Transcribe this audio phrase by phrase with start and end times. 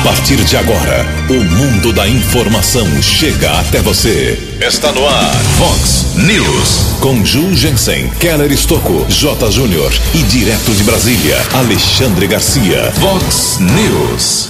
[0.00, 4.38] A partir de agora, o mundo da informação chega até você.
[4.58, 6.96] Está no ar, Fox News.
[7.00, 9.50] Com Ju Jensen, Keller Estocco, J.
[9.50, 12.90] Júnior e direto de Brasília, Alexandre Garcia.
[12.92, 14.48] Fox News.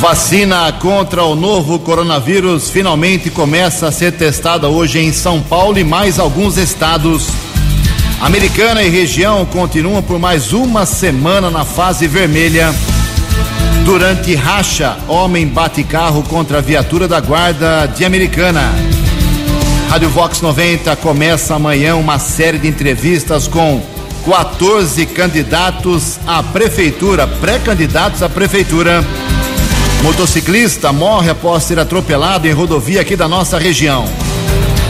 [0.00, 5.84] Vacina contra o novo coronavírus finalmente começa a ser testada hoje em São Paulo e
[5.84, 7.28] mais alguns estados.
[8.18, 12.74] Americana e região continuam por mais uma semana na fase vermelha.
[13.84, 18.72] Durante racha, homem bate carro contra a viatura da guarda de Americana.
[19.90, 23.82] Rádio Vox 90 começa amanhã uma série de entrevistas com
[24.24, 29.04] 14 candidatos à prefeitura, pré-candidatos à prefeitura.
[30.02, 34.04] Motociclista morre após ser atropelado em rodovia aqui da nossa região.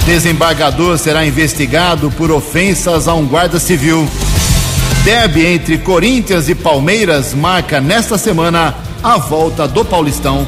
[0.05, 4.07] Desembargador será investigado por ofensas a um guarda civil.
[5.05, 10.47] Derby entre Corinthians e Palmeiras marca nesta semana a volta do Paulistão.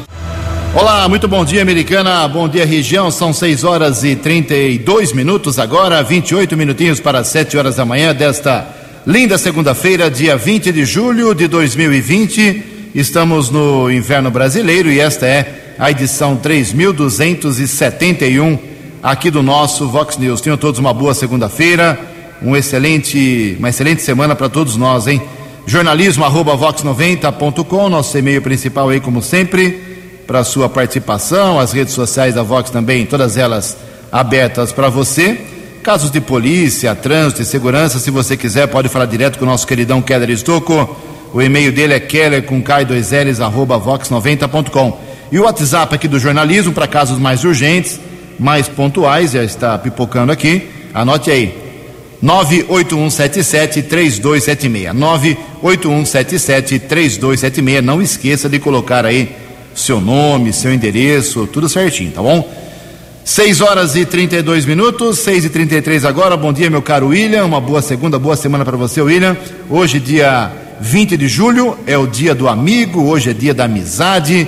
[0.73, 2.25] Olá, muito bom dia, americana.
[2.25, 3.11] Bom dia, região.
[3.11, 8.65] São 6 horas e 32 minutos agora, 28 minutinhos para 7 horas da manhã desta
[9.05, 12.91] linda segunda-feira, dia 20 de julho de 2020.
[12.95, 18.57] Estamos no inverno brasileiro e esta é a edição 3271
[19.03, 20.39] aqui do nosso Vox News.
[20.39, 25.21] Tenham todos uma boa segunda-feira, um excelente, uma excelente semana para todos nós, hein?
[25.67, 29.81] Jornalismo arroba vox90.com, nosso e-mail principal aí, como sempre,
[30.27, 33.77] para sua participação, as redes sociais da Vox também, todas elas
[34.11, 35.39] abertas para você.
[35.81, 39.67] Casos de polícia, trânsito e segurança, se você quiser, pode falar direto com o nosso
[39.67, 40.97] queridão Keller Estocco.
[41.33, 44.99] O e-mail dele é keller com k2ls arroba vox90.com.
[45.31, 47.99] E o WhatsApp aqui do jornalismo para casos mais urgentes,
[48.39, 50.69] mais pontuais, já está pipocando aqui.
[50.93, 51.64] Anote aí.
[52.23, 54.93] 98177-3276.
[55.63, 57.81] 98177-3276.
[57.81, 59.35] Não esqueça de colocar aí
[59.75, 62.49] seu nome, seu endereço, tudo certinho, tá bom?
[63.25, 66.37] 6 horas e 32 minutos, 6 e 33 agora.
[66.37, 67.43] Bom dia, meu caro William.
[67.43, 69.35] Uma boa segunda, boa semana para você, William.
[69.69, 74.47] Hoje, dia 20 de julho, é o dia do amigo, hoje é dia da amizade.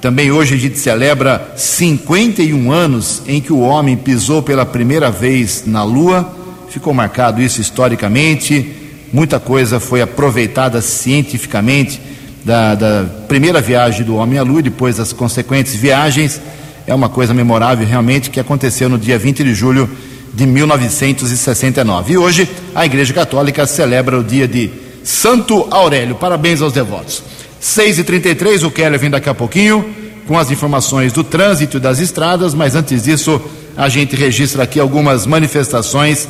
[0.00, 5.64] Também hoje a gente celebra 51 anos em que o homem pisou pela primeira vez
[5.66, 6.39] na Lua.
[6.70, 8.72] Ficou marcado isso historicamente.
[9.12, 12.00] Muita coisa foi aproveitada cientificamente
[12.44, 16.40] da, da primeira viagem do homem à Lua, depois das consequentes viagens.
[16.86, 19.90] É uma coisa memorável realmente que aconteceu no dia 20 de julho
[20.32, 22.12] de 1969.
[22.12, 24.70] E hoje a Igreja Católica celebra o dia de
[25.02, 26.14] Santo Aurélio.
[26.14, 27.20] Parabéns aos devotos.
[27.60, 29.92] 6h33, o Keller vem daqui a pouquinho
[30.24, 33.42] com as informações do trânsito e das estradas, mas antes disso,
[33.76, 36.28] a gente registra aqui algumas manifestações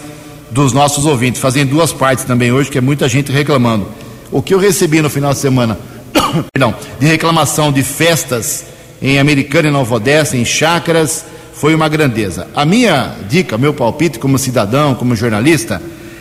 [0.50, 3.86] dos nossos ouvintes, fazendo duas partes também hoje, que é muita gente reclamando.
[4.30, 5.78] O que eu recebi no final de semana,
[6.52, 8.64] perdão, de reclamação de festas
[9.00, 11.24] em Americana e Nova Odessa, em chácaras,
[11.54, 12.48] foi uma grandeza.
[12.54, 15.80] A minha dica, meu palpite como cidadão, como jornalista,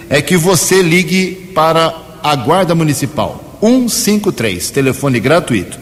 [0.09, 5.77] é que você ligue para a Guarda Municipal 153, telefone gratuito.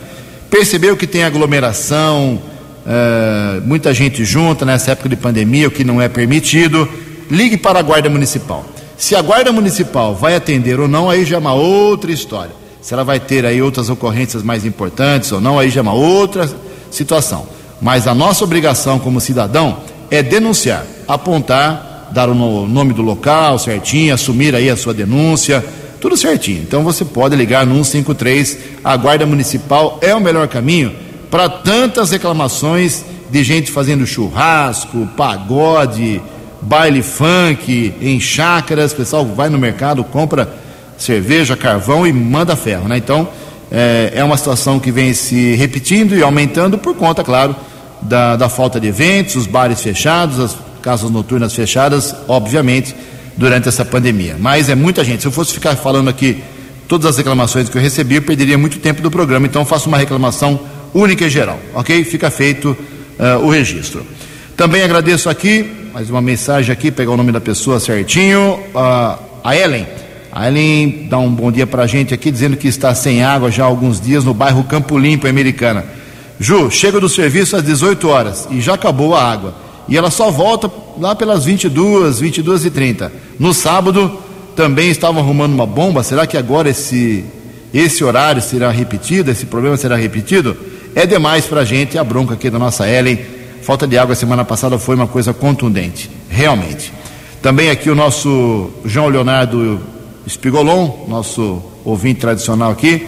[0.49, 2.41] Percebeu que tem aglomeração,
[2.85, 6.87] uh, muita gente junta nessa época de pandemia, o que não é permitido.
[7.29, 8.65] Ligue para a Guarda Municipal.
[8.97, 12.51] Se a Guarda Municipal vai atender ou não, aí já é uma outra história.
[12.81, 15.93] Se ela vai ter aí outras ocorrências mais importantes ou não, aí já é uma
[15.93, 16.49] outra
[16.89, 17.45] situação.
[17.81, 19.77] Mas a nossa obrigação como cidadão
[20.09, 25.63] é denunciar, apontar, dar o nome do local certinho, assumir aí a sua denúncia,
[25.99, 26.61] tudo certinho.
[26.61, 30.95] Então você pode ligar no 153, a Guarda Municipal é o melhor caminho
[31.29, 36.21] para tantas reclamações de gente fazendo churrasco, pagode,
[36.67, 40.49] baile funk, em chácaras, o pessoal vai no mercado, compra
[40.97, 42.97] cerveja, carvão e manda ferro, né?
[42.97, 43.29] Então,
[43.71, 47.55] é, é, uma situação que vem se repetindo e aumentando por conta, claro,
[48.01, 52.93] da, da falta de eventos, os bares fechados, as casas noturnas fechadas, obviamente,
[53.37, 54.35] durante essa pandemia.
[54.37, 55.21] Mas é muita gente.
[55.21, 56.43] Se eu fosse ficar falando aqui
[56.87, 59.45] todas as reclamações que eu recebi, eu perderia muito tempo do programa.
[59.45, 60.59] Então, faço uma reclamação
[60.93, 62.03] única e geral, ok?
[62.03, 62.75] Fica feito
[63.19, 64.05] uh, o registro.
[64.55, 69.57] Também agradeço aqui, mais uma mensagem aqui, pegar o nome da pessoa certinho, uh, a
[69.57, 69.87] Ellen.
[70.31, 73.49] A Ellen dá um bom dia para a gente aqui, dizendo que está sem água
[73.49, 75.83] já há alguns dias no bairro Campo Limpo, Americana.
[76.39, 79.55] Ju, chega do serviço às 18 horas e já acabou a água.
[79.87, 83.11] E ela só volta lá pelas 22, 22 e 30.
[83.39, 84.19] No sábado
[84.55, 86.03] também estavam arrumando uma bomba.
[86.03, 87.25] Será que agora esse,
[87.73, 89.31] esse horário será repetido?
[89.31, 90.55] Esse problema será repetido?
[90.93, 93.36] É demais para a gente a bronca aqui da nossa Ellen.
[93.67, 96.93] Falta de água semana passada foi uma coisa contundente, realmente.
[97.41, 99.81] Também aqui o nosso João Leonardo
[100.25, 103.05] Espigolon, nosso ouvinte tradicional aqui,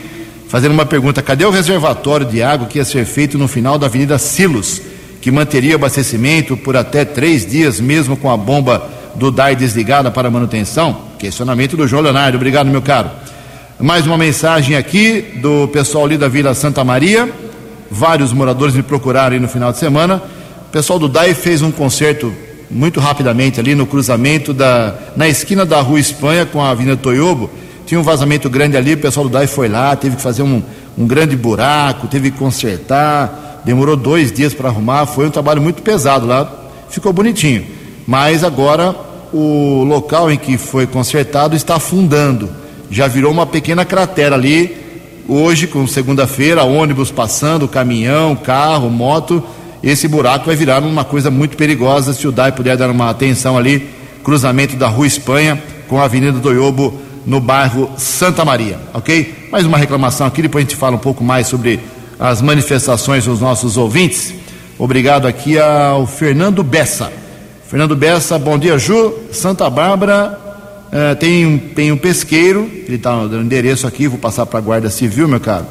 [0.50, 3.86] fazendo uma pergunta: cadê o reservatório de água que ia ser feito no final da
[3.86, 4.82] Avenida Silos,
[5.22, 8.84] que manteria abastecimento por até três dias, mesmo com a bomba
[9.16, 11.04] do DAI desligada para manutenção?
[11.18, 12.36] Questionamento do João Leonardo.
[12.36, 13.10] Obrigado, meu caro.
[13.80, 17.32] Mais uma mensagem aqui do pessoal ali da Vila Santa Maria.
[17.90, 20.22] Vários moradores me procuraram aí no final de semana.
[20.70, 22.32] O pessoal do DAI fez um concerto
[22.70, 27.50] muito rapidamente ali no cruzamento da na esquina da Rua Espanha com a Avenida Toyobo.
[27.88, 30.62] Tinha um vazamento grande ali, o pessoal do DAI foi lá, teve que fazer um,
[30.96, 35.82] um grande buraco, teve que consertar, demorou dois dias para arrumar, foi um trabalho muito
[35.82, 37.66] pesado lá, ficou bonitinho.
[38.06, 38.96] Mas agora
[39.34, 42.48] o local em que foi consertado está afundando,
[42.92, 44.78] já virou uma pequena cratera ali.
[45.28, 49.44] Hoje, com segunda-feira, ônibus passando, caminhão, carro, moto,
[49.82, 53.58] esse buraco vai virar uma coisa muito perigosa se o DAI puder dar uma atenção
[53.58, 53.90] ali,
[54.24, 59.48] cruzamento da Rua Espanha com a Avenida do Iobo no bairro Santa Maria, ok?
[59.52, 61.80] Mais uma reclamação aqui, depois a gente fala um pouco mais sobre
[62.20, 64.34] as manifestações dos nossos ouvintes.
[64.78, 67.12] Obrigado aqui ao Fernando Bessa.
[67.68, 69.14] Fernando Bessa, bom dia, Ju.
[69.32, 70.38] Santa Bárbara
[70.92, 74.62] eh, tem, um, tem um pesqueiro, ele está no endereço aqui, vou passar para a
[74.62, 75.66] Guarda Civil, meu caro,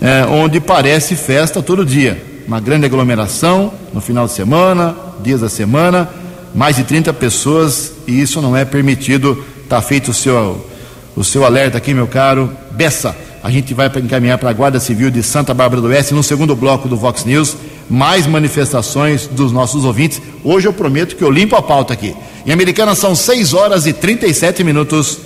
[0.00, 2.27] eh, onde parece festa todo dia.
[2.48, 6.08] Uma grande aglomeração no final de semana, dias da semana,
[6.54, 9.44] mais de 30 pessoas e isso não é permitido.
[9.62, 10.66] Está feito o seu,
[11.14, 13.14] o seu alerta aqui, meu caro Bessa.
[13.44, 16.56] A gente vai encaminhar para a Guarda Civil de Santa Bárbara do Oeste no segundo
[16.56, 17.54] bloco do Vox News
[17.86, 20.22] mais manifestações dos nossos ouvintes.
[20.42, 22.16] Hoje eu prometo que eu limpo a pauta aqui.
[22.46, 25.18] Em Americana são 6 horas e 37 minutos.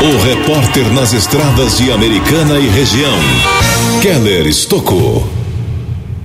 [0.00, 3.18] O repórter nas estradas de Americana e região,
[4.00, 5.45] Keller Estocou.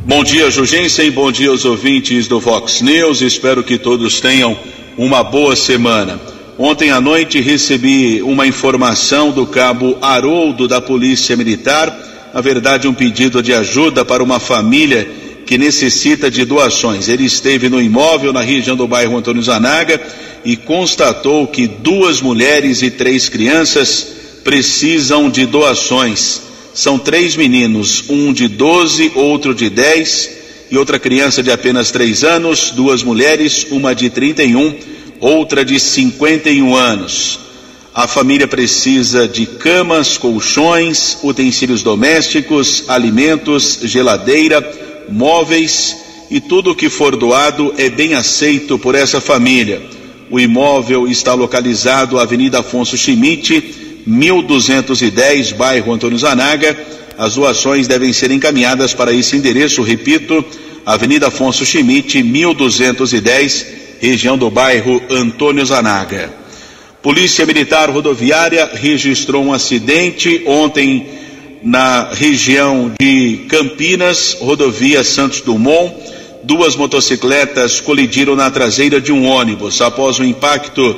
[0.04, 1.12] Bom dia, Jugensen.
[1.12, 3.22] Bom dia aos ouvintes do Vox News.
[3.22, 4.58] Espero que todos tenham
[4.98, 6.20] uma boa semana.
[6.58, 12.96] Ontem à noite recebi uma informação do cabo Haroldo da Polícia Militar, na verdade um
[12.96, 15.08] pedido de ajuda para uma família
[15.46, 17.08] que necessita de doações.
[17.08, 20.02] Ele esteve no imóvel na região do bairro Antônio Zanaga
[20.44, 24.08] e constatou que duas mulheres e três crianças
[24.44, 26.51] precisam de doações.
[26.74, 30.42] São três meninos, um de 12, outro de 10
[30.72, 34.74] e outra criança de apenas três anos, duas mulheres, uma de 31,
[35.20, 37.40] outra de 51 anos.
[37.94, 44.62] A família precisa de camas, colchões, utensílios domésticos, alimentos, geladeira,
[45.10, 45.98] móveis
[46.30, 49.82] e tudo o que for doado é bem aceito por essa família.
[50.30, 56.78] O imóvel está localizado na Avenida Afonso Schmidt, 1210, bairro Antônio Zanaga.
[57.18, 60.44] As doações devem ser encaminhadas para esse endereço, repito,
[60.86, 63.66] Avenida Afonso Schmidt, 1210,
[64.00, 66.34] região do bairro Antônio Zanaga.
[67.02, 71.08] Polícia Militar Rodoviária registrou um acidente ontem
[71.64, 75.94] na região de Campinas, rodovia Santos Dumont.
[76.44, 79.80] Duas motocicletas colidiram na traseira de um ônibus.
[79.82, 80.96] Após o impacto,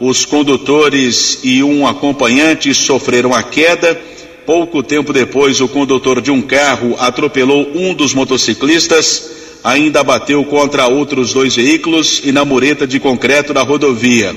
[0.00, 4.00] os condutores e um acompanhante sofreram a queda.
[4.46, 9.30] Pouco tempo depois, o condutor de um carro atropelou um dos motociclistas,
[9.62, 14.34] ainda bateu contra outros dois veículos e na mureta de concreto da rodovia.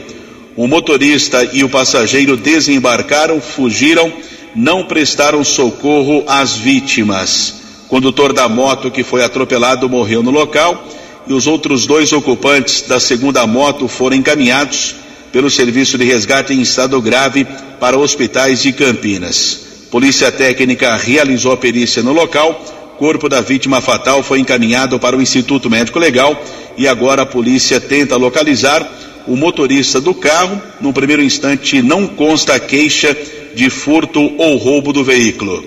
[0.55, 4.11] O motorista e o passageiro desembarcaram, fugiram
[4.53, 7.61] não prestaram socorro às vítimas.
[7.85, 10.87] O condutor da moto que foi atropelado morreu no local
[11.27, 14.95] e os outros dois ocupantes da segunda moto foram encaminhados
[15.31, 17.45] pelo serviço de resgate em estado grave
[17.79, 19.87] para hospitais de Campinas.
[19.89, 22.95] Polícia técnica realizou a perícia no local.
[22.97, 26.41] Corpo da vítima fatal foi encaminhado para o Instituto Médico Legal
[26.77, 28.87] e agora a polícia tenta localizar
[29.27, 30.61] o motorista do carro.
[30.79, 33.15] No primeiro instante, não consta queixa
[33.55, 35.65] de furto ou roubo do veículo.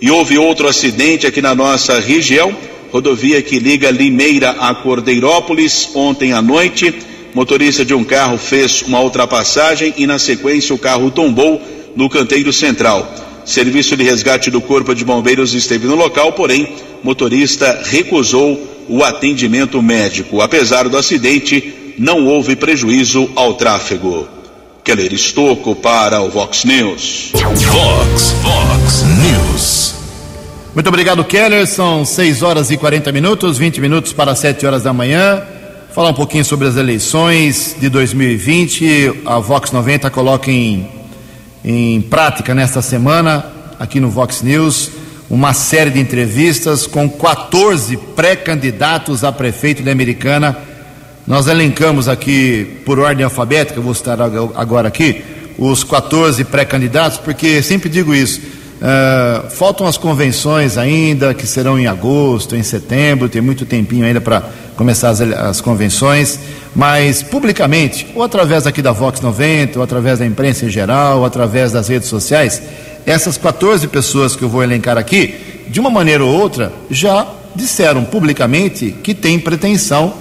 [0.00, 2.56] E houve outro acidente aqui na nossa região,
[2.92, 6.94] rodovia que liga Limeira a Cordeirópolis, ontem à noite.
[7.36, 11.60] Motorista de um carro fez uma ultrapassagem e, na sequência, o carro tombou
[11.94, 13.06] no canteiro central.
[13.44, 16.66] Serviço de resgate do Corpo de Bombeiros esteve no local, porém,
[17.02, 20.40] motorista recusou o atendimento médico.
[20.40, 24.26] Apesar do acidente, não houve prejuízo ao tráfego.
[24.82, 27.32] Keller Estocco para o Vox News.
[27.34, 29.94] Vox, Vox News.
[30.74, 31.66] Muito obrigado, Keller.
[31.66, 35.42] São 6 horas e 40 minutos, 20 minutos para 7 horas da manhã.
[35.96, 39.22] Falar um pouquinho sobre as eleições de 2020.
[39.24, 40.86] A Vox 90 coloca em,
[41.64, 43.46] em prática nesta semana,
[43.80, 44.90] aqui no Vox News,
[45.30, 50.58] uma série de entrevistas com 14 pré-candidatos a prefeito da Americana
[51.26, 55.24] nós elencamos aqui, por ordem alfabética, vou citar agora aqui,
[55.58, 58.40] os 14 pré-candidatos, porque sempre digo isso:
[58.76, 64.20] Uh, faltam as convenções ainda, que serão em agosto, em setembro, tem muito tempinho ainda
[64.20, 64.42] para
[64.76, 66.38] começar as, as, convenções,
[66.74, 71.24] mas publicamente, ou através aqui da Vox 90, ou através da imprensa em geral, ou
[71.24, 72.62] através das redes sociais,
[73.06, 78.04] essas 14 pessoas que eu vou elencar aqui, de uma maneira ou outra, já disseram
[78.04, 80.12] publicamente que têm pretensão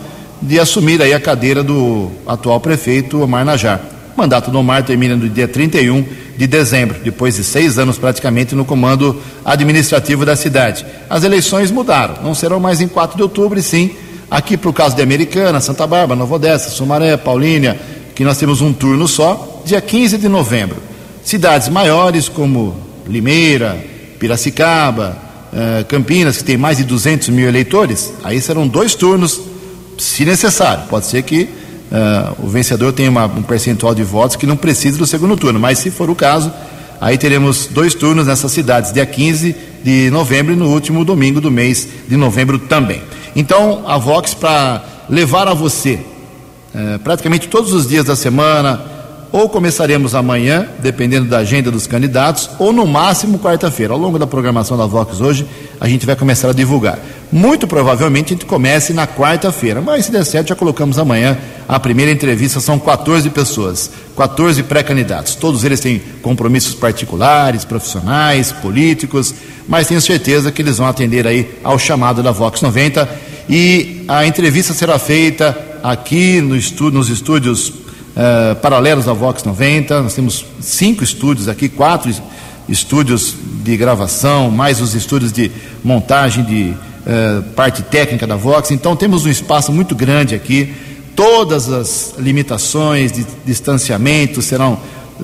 [0.42, 3.95] de assumir aí a cadeira do atual prefeito Omar Najar.
[4.16, 6.06] Mandato do Omar termina no dia 31
[6.38, 10.86] de dezembro, depois de seis anos praticamente no comando administrativo da cidade.
[11.10, 13.92] As eleições mudaram, não serão mais em 4 de outubro, sim
[14.30, 17.80] aqui para o caso de Americana, Santa Bárbara, Nova Odessa, Sumaré, Paulínia,
[18.14, 20.78] que nós temos um turno só, dia 15 de novembro.
[21.24, 22.76] Cidades maiores como
[23.08, 23.78] Limeira,
[24.20, 25.18] Piracicaba,
[25.54, 29.42] eh, Campinas, que tem mais de 200 mil eleitores, aí serão dois turnos,
[29.98, 30.86] se necessário.
[30.90, 31.50] Pode ser que
[31.96, 35.60] uh, o vencedor tenha uma, um percentual de votos que não precise do segundo turno,
[35.60, 36.52] mas se for o caso,
[37.00, 41.50] aí teremos dois turnos nessas cidades, dia 15 de novembro e no último domingo do
[41.50, 43.02] mês de novembro também.
[43.36, 46.00] Então, a Vox, para levar a você,
[46.74, 48.95] uh, praticamente todos os dias da semana,
[49.36, 53.92] ou começaremos amanhã, dependendo da agenda dos candidatos, ou no máximo quarta-feira.
[53.92, 55.46] Ao longo da programação da Vox hoje,
[55.78, 56.98] a gente vai começar a divulgar.
[57.30, 61.38] Muito provavelmente a gente comece na quarta-feira, mas se der certo, já colocamos amanhã
[61.68, 62.62] a primeira entrevista.
[62.62, 65.36] São 14 pessoas, 14 pré-candidatos.
[65.36, 69.36] Todos eles têm compromissos particulares, profissionais, políticos,
[69.68, 73.10] mas tenho certeza que eles vão atender aí ao chamado da Vox 90.
[73.50, 76.56] E a entrevista será feita aqui no
[76.90, 77.85] nos estúdios
[78.16, 80.02] uh, paralelos à Vox 90.
[80.02, 82.14] Nós temos cinco estúdios aqui, quatro
[82.68, 85.52] estúdios de gravação, mais os estúdios de
[85.84, 88.72] montagem de uh, parte técnica da Vox.
[88.72, 90.74] Então temos um espaço muito grande aqui.
[91.16, 94.78] Todas as limitações de distanciamento serão,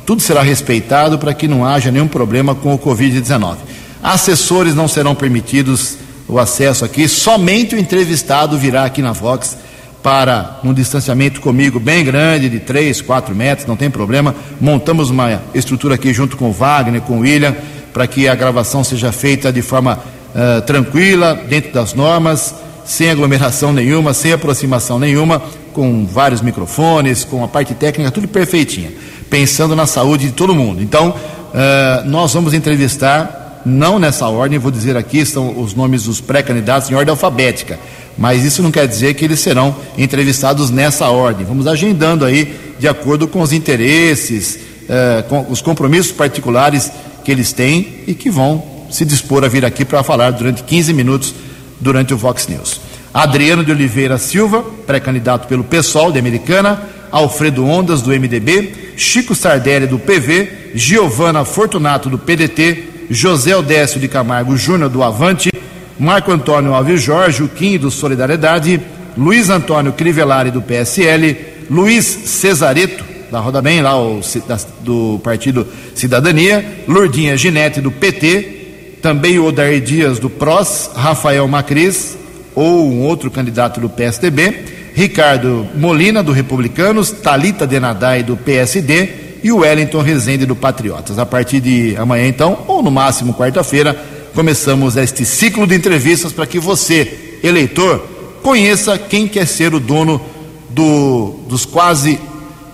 [0.05, 3.57] tudo será respeitado para que não haja nenhum problema com o Covid-19.
[4.01, 9.57] Assessores não serão permitidos o acesso aqui, somente o entrevistado virá aqui na Vox
[10.03, 14.35] para um distanciamento comigo bem grande, de 3, 4 metros, não tem problema.
[14.59, 17.55] Montamos uma estrutura aqui junto com o Wagner, com o William,
[17.93, 19.99] para que a gravação seja feita de forma
[20.33, 22.55] uh, tranquila, dentro das normas,
[22.85, 25.41] sem aglomeração nenhuma, sem aproximação nenhuma,
[25.73, 28.91] com vários microfones, com a parte técnica, tudo perfeitinha,
[29.29, 30.81] pensando na saúde de todo mundo.
[30.81, 36.19] Então, uh, nós vamos entrevistar, não nessa ordem, vou dizer aqui, estão os nomes dos
[36.21, 37.79] pré-candidatos em ordem alfabética
[38.17, 41.45] mas isso não quer dizer que eles serão entrevistados nessa ordem.
[41.45, 46.91] Vamos agendando aí de acordo com os interesses, eh, com os compromissos particulares
[47.23, 50.93] que eles têm e que vão se dispor a vir aqui para falar durante 15
[50.93, 51.33] minutos
[51.79, 52.81] durante o Vox News.
[53.13, 59.85] Adriano de Oliveira Silva, pré-candidato pelo PSOL de Americana, Alfredo Ondas do MDB, Chico Sardelli
[59.85, 65.51] do PV, Giovana Fortunato do PDT, José Odécio de Camargo Júnior do Avante,
[65.99, 68.79] Marco Antônio Alves Jorge, o Kim do Solidariedade,
[69.17, 71.35] Luiz Antônio Crivellari do PSL,
[71.69, 78.97] Luiz Cesareto, da Roda Bem, lá o, da, do Partido Cidadania, Lourdinha Ginete do PT,
[79.01, 82.17] também o Odair Dias do PROS, Rafael Macris,
[82.55, 89.51] ou um outro candidato do PSDB, Ricardo Molina do Republicanos, Talita Denadai do PSD e
[89.51, 91.17] o Wellington Rezende do Patriotas.
[91.17, 93.93] A partir de amanhã, então, ou no máximo quarta-feira,
[94.33, 98.05] começamos este ciclo de entrevistas para que você, eleitor,
[98.41, 100.21] conheça quem quer ser o dono
[100.69, 102.19] do, dos quase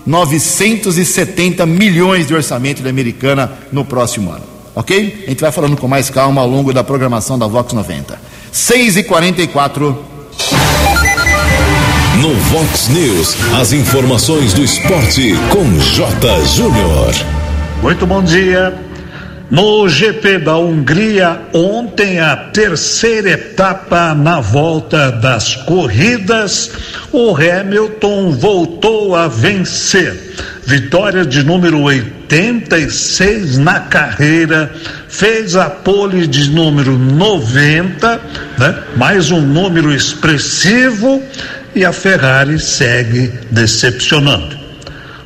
[0.06, 4.44] 970 milhões de orçamento da Americana no próximo ano.
[4.74, 5.24] Ok?
[5.26, 8.18] A gente vai falando com mais calma ao longo da programação da Vox 90.
[8.52, 10.17] 6 e 44
[12.20, 16.44] No Vox News, as informações do esporte com J.
[16.46, 17.14] Júnior.
[17.80, 18.74] Muito bom dia.
[19.48, 26.72] No GP da Hungria, ontem a terceira etapa na volta das corridas,
[27.12, 30.34] o Hamilton voltou a vencer.
[30.66, 34.70] Vitória de número 86 na carreira,
[35.08, 38.20] fez a pole de número 90,
[38.58, 38.78] né?
[38.96, 41.22] mais um número expressivo,
[41.78, 44.58] e a Ferrari segue decepcionando.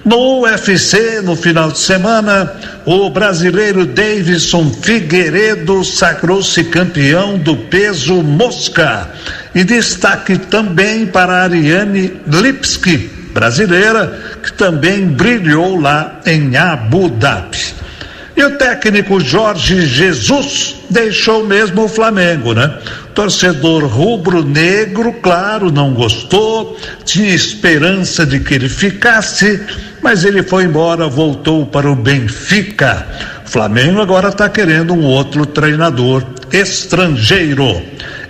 [0.05, 2.53] No UFC, no final de semana,
[2.85, 9.09] o brasileiro Davidson Figueiredo sagrou-se campeão do peso mosca.
[9.55, 12.99] E destaque também para Ariane Lipski,
[13.33, 17.75] brasileira, que também brilhou lá em Abu Dhabi.
[18.43, 22.77] E o técnico Jorge Jesus deixou mesmo o Flamengo, né?
[23.15, 29.65] Torcedor rubro-negro, claro, não gostou, tinha esperança de que ele ficasse,
[30.03, 33.07] mas ele foi embora, voltou para o Benfica.
[33.45, 37.81] Flamengo agora está querendo um outro treinador estrangeiro.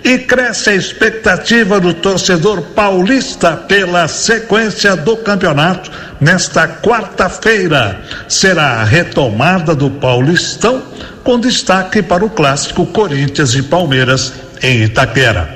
[0.03, 8.01] E cresce a expectativa do torcedor paulista pela sequência do campeonato nesta quarta-feira.
[8.27, 10.83] Será a retomada do Paulistão,
[11.23, 15.49] com destaque para o clássico Corinthians e Palmeiras em Itaquera.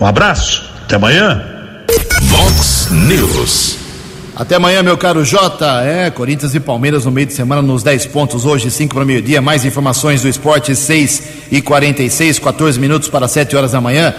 [0.00, 1.44] Um abraço, até amanhã.
[2.22, 3.81] Vox News.
[4.34, 5.82] Até amanhã, meu caro Jota.
[5.82, 9.06] É, Corinthians e Palmeiras no meio de semana nos 10 pontos, hoje 5 para o
[9.06, 9.42] meio-dia.
[9.42, 14.14] Mais informações do esporte, 6 e 46, 14 minutos para 7 horas da manhã.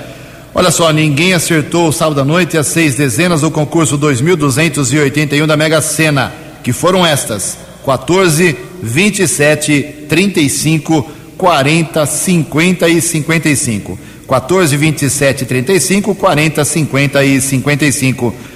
[0.54, 5.82] Olha só, ninguém acertou sábado à noite as seis dezenas do concurso 2281 da Mega
[5.82, 6.32] Sena,
[6.64, 14.00] que foram estas: 14, 27, 35, 40, 50 e 55.
[14.28, 18.53] 14, 27, 35, 40, 50 e 55.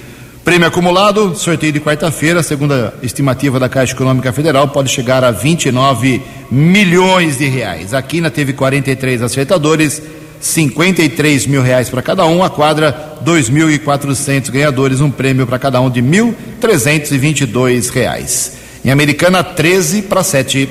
[0.48, 5.30] Prêmio acumulado, sorteio de quarta-feira, segundo a estimativa da Caixa Econômica Federal, pode chegar a
[5.30, 7.92] 29 milhões de reais.
[7.92, 10.00] A Quina teve 43 acertadores,
[10.40, 12.42] 53 mil reais para cada um.
[12.42, 18.56] A quadra, 2.400 ganhadores, um prêmio para cada um de 1.322 reais.
[18.82, 20.66] Em Americana, 13 para 7.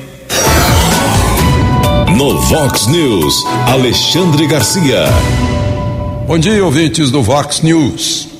[2.17, 5.03] No Vox News, Alexandre Garcia.
[6.25, 8.36] Bom dia, ouvintes do Vox News.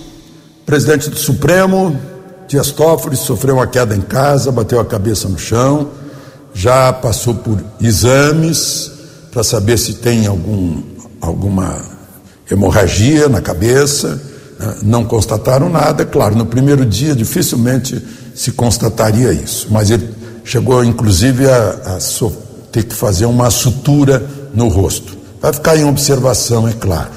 [0.68, 1.98] Presidente do Supremo,
[2.46, 5.92] Dias Toffoli, sofreu uma queda em casa, bateu a cabeça no chão,
[6.54, 8.92] já passou por exames
[9.32, 10.84] para saber se tem algum,
[11.22, 11.82] alguma
[12.52, 14.22] hemorragia na cabeça,
[14.60, 14.76] né?
[14.84, 16.04] não constataram nada.
[16.04, 18.06] Claro, no primeiro dia dificilmente
[18.36, 22.30] se constataria isso, mas ele chegou inclusive a, a so,
[22.74, 24.22] ter que fazer uma sutura
[24.54, 25.16] no rosto.
[25.42, 27.12] Vai ficar em observação, é claro.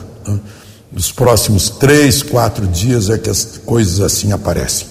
[0.92, 4.88] Nos próximos três, quatro dias é que as coisas assim aparecem.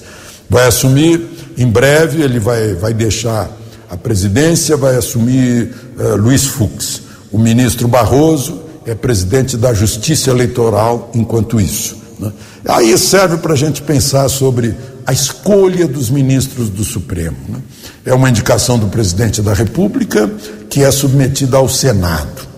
[0.49, 1.21] Vai assumir
[1.57, 3.49] em breve, ele vai, vai deixar
[3.89, 7.01] a presidência, vai assumir uh, Luiz Fux.
[7.31, 11.97] O ministro Barroso é presidente da Justiça Eleitoral enquanto isso.
[12.17, 12.31] Né?
[12.65, 17.37] Aí serve para a gente pensar sobre a escolha dos ministros do Supremo.
[17.49, 17.59] Né?
[18.05, 20.31] É uma indicação do presidente da República
[20.69, 22.48] que é submetida ao Senado.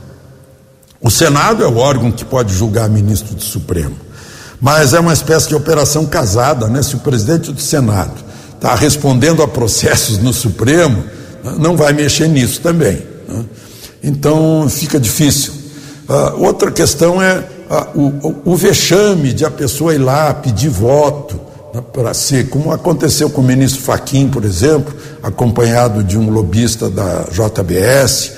[1.01, 3.95] O Senado é o órgão que pode julgar ministro do Supremo.
[4.59, 6.83] Mas é uma espécie de operação casada, né?
[6.83, 8.13] Se o presidente do Senado
[8.53, 11.03] está respondendo a processos no Supremo,
[11.57, 13.01] não vai mexer nisso também.
[13.27, 13.45] Né?
[14.03, 15.53] Então fica difícil.
[16.07, 21.39] Uh, outra questão é uh, o, o, vexame de a pessoa ir lá pedir voto
[21.73, 26.89] né, para ser, como aconteceu com o ministro Faquim, por exemplo, acompanhado de um lobista
[26.89, 28.33] da JBS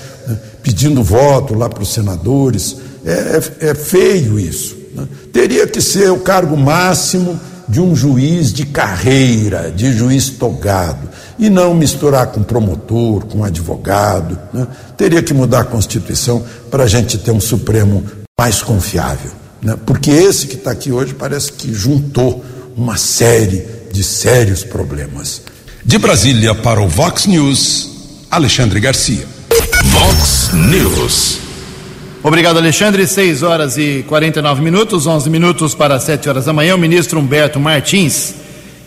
[0.64, 2.78] pedindo voto lá para os senadores.
[3.06, 4.78] É, é, é, feio isso.
[4.96, 5.06] Né?
[5.32, 11.50] Teria que ser o cargo máximo de um juiz de carreira, de juiz togado, e
[11.50, 14.40] não misturar com promotor, com advogado.
[14.54, 14.66] Né?
[14.96, 18.04] Teria que mudar a Constituição para a gente ter um Supremo
[18.40, 19.32] mais confiável.
[19.62, 19.78] Né?
[19.86, 22.44] Porque esse que está aqui hoje parece que juntou
[22.76, 25.42] uma série de sérios problemas.
[25.86, 27.90] De Brasília para o Vox News,
[28.32, 29.26] Alexandre Garcia.
[29.94, 31.40] Vox News.
[32.24, 33.06] Obrigado, Alexandre.
[33.06, 36.74] 6 horas e 49 minutos, 11 minutos para 7 horas da manhã.
[36.74, 38.34] O ministro Humberto Martins,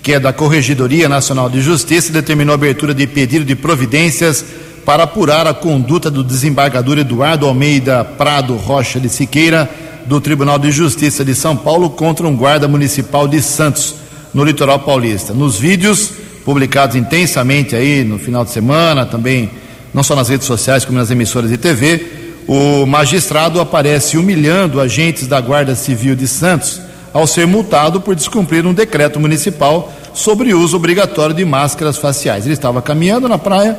[0.03, 4.45] que é da Corregedoria Nacional de Justiça, determinou a abertura de pedido de providências
[4.85, 9.71] para apurar a conduta do desembargador Eduardo Almeida Prado Rocha de Siqueira,
[10.07, 13.95] do Tribunal de Justiça de São Paulo, contra um guarda municipal de Santos,
[14.35, 15.33] no litoral paulista.
[15.33, 16.11] Nos vídeos
[16.45, 19.51] publicados intensamente aí no final de semana, também
[19.97, 22.07] não só nas redes sociais como nas emissoras de TV,
[22.47, 26.83] o magistrado aparece humilhando agentes da Guarda Civil de Santos
[27.15, 32.45] ao ser multado por descumprir um decreto municipal sobre uso obrigatório de máscaras faciais.
[32.45, 33.75] Ele estava caminhando na praia,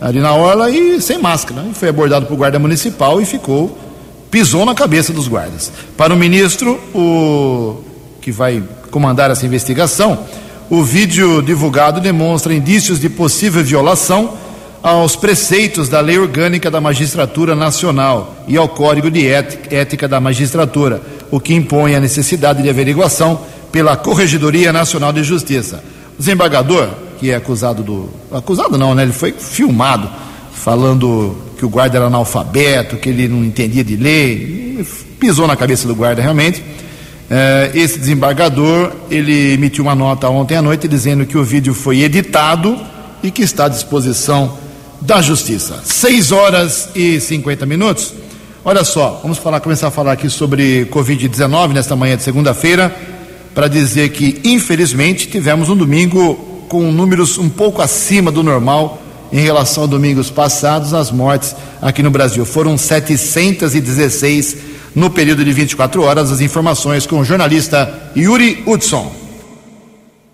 [0.00, 1.62] ali na orla, e sem máscara.
[1.70, 3.78] E foi abordado por guarda municipal e ficou,
[4.30, 5.70] pisou na cabeça dos guardas.
[5.94, 7.84] Para o ministro, o
[8.22, 10.20] que vai comandar essa investigação,
[10.70, 14.48] o vídeo divulgado demonstra indícios de possível violação
[14.82, 21.02] aos preceitos da Lei Orgânica da Magistratura Nacional e ao Código de Ética da Magistratura,
[21.30, 23.40] o que impõe a necessidade de averiguação
[23.70, 25.82] pela Corregedoria Nacional de Justiça.
[26.14, 26.88] O desembargador,
[27.18, 28.08] que é acusado do.
[28.32, 29.02] Acusado não, né?
[29.02, 30.08] Ele foi filmado
[30.52, 34.84] falando que o guarda era analfabeto, que ele não entendia de lei,
[35.18, 36.62] pisou na cabeça do guarda realmente.
[37.30, 42.00] Eh, esse desembargador, ele emitiu uma nota ontem à noite dizendo que o vídeo foi
[42.00, 42.76] editado
[43.22, 44.58] e que está à disposição
[45.00, 45.80] da Justiça.
[45.84, 48.12] 6 horas e 50 minutos.
[48.64, 52.94] Olha só, vamos falar, começar a falar aqui sobre Covid-19 nesta manhã de segunda-feira,
[53.54, 56.34] para dizer que, infelizmente, tivemos um domingo
[56.68, 62.02] com números um pouco acima do normal em relação a domingos passados, as mortes aqui
[62.02, 62.44] no Brasil.
[62.44, 64.56] Foram 716
[64.94, 66.30] no período de 24 horas.
[66.30, 69.19] As informações com o jornalista Yuri Hudson.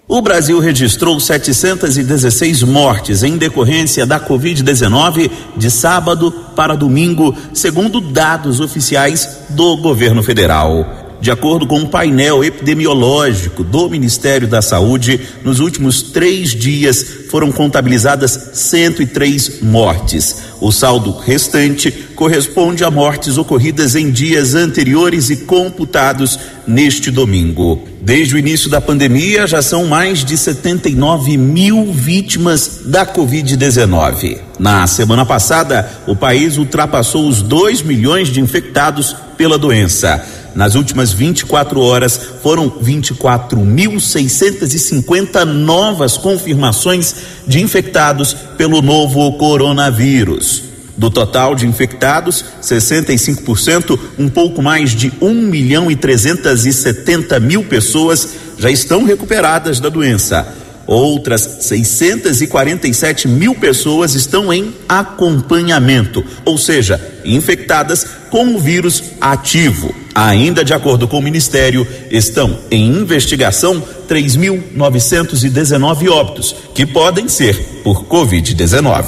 [0.08, 8.60] O Brasil registrou 716 mortes em decorrência da Covid-19 de sábado para domingo, segundo dados
[8.60, 11.05] oficiais do governo federal.
[11.20, 17.50] De acordo com um painel epidemiológico do Ministério da Saúde, nos últimos três dias foram
[17.50, 20.36] contabilizadas 103 mortes.
[20.60, 27.86] O saldo restante corresponde a mortes ocorridas em dias anteriores e computados neste domingo.
[28.00, 34.38] Desde o início da pandemia, já são mais de 79 mil vítimas da Covid-19.
[34.58, 40.24] Na semana passada, o país ultrapassou os 2 milhões de infectados pela doença.
[40.56, 47.14] Nas últimas 24 horas, foram 24.650 novas confirmações
[47.46, 50.64] de infectados pelo novo coronavírus.
[50.96, 58.30] Do total de infectados, 65%, um pouco mais de 1 milhão e 370 mil pessoas
[58.56, 60.65] já estão recuperadas da doença.
[60.86, 69.92] Outras 647 mil pessoas estão em acompanhamento, ou seja, infectadas com o vírus ativo.
[70.14, 78.04] Ainda de acordo com o Ministério, estão em investigação 3.919 óbitos, que podem ser por
[78.04, 79.06] Covid-19.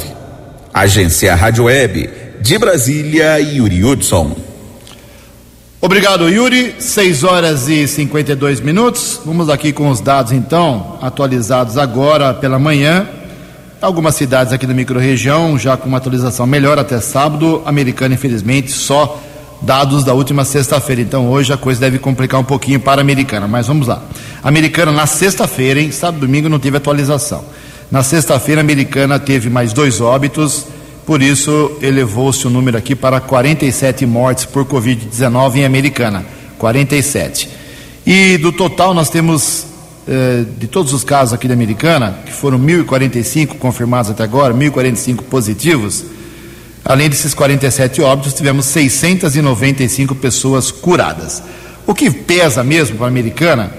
[0.75, 2.11] Agência Rádio Web,
[2.41, 4.48] de Brasília, Yuri Hudson.
[5.81, 6.75] Obrigado, Yuri.
[6.81, 9.21] 6 horas e 52 minutos.
[9.25, 13.07] Vamos aqui com os dados, então, atualizados agora pela manhã.
[13.81, 17.63] Algumas cidades aqui da microrregião já com uma atualização melhor até sábado.
[17.65, 19.21] Americana, infelizmente, só
[19.63, 21.01] dados da última sexta-feira.
[21.01, 23.47] Então, hoje a coisa deve complicar um pouquinho para a Americana.
[23.47, 24.03] Mas vamos lá.
[24.43, 25.93] Americana, na sexta-feira, hein?
[25.93, 27.45] Sábado domingo não teve atualização.
[27.89, 30.67] Na sexta-feira, a Americana teve mais dois óbitos
[31.09, 36.23] por isso, elevou-se o número aqui para 47 mortes por Covid-19 em Americana.
[36.59, 37.49] 47.
[38.07, 39.65] E do total, nós temos,
[40.07, 45.23] eh, de todos os casos aqui da Americana, que foram 1.045 confirmados até agora, 1.045
[45.23, 46.05] positivos,
[46.85, 51.43] além desses 47 óbitos, tivemos 695 pessoas curadas.
[51.87, 53.73] O que pesa mesmo para a Americana,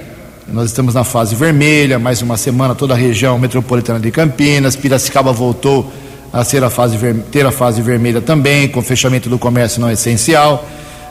[0.52, 5.32] nós estamos na fase vermelha, mais uma semana toda a região metropolitana de Campinas, Piracicaba
[5.32, 5.94] voltou
[6.32, 6.98] a ser a fase
[7.32, 10.66] ter a fase vermelha também, com fechamento do comércio não essencial.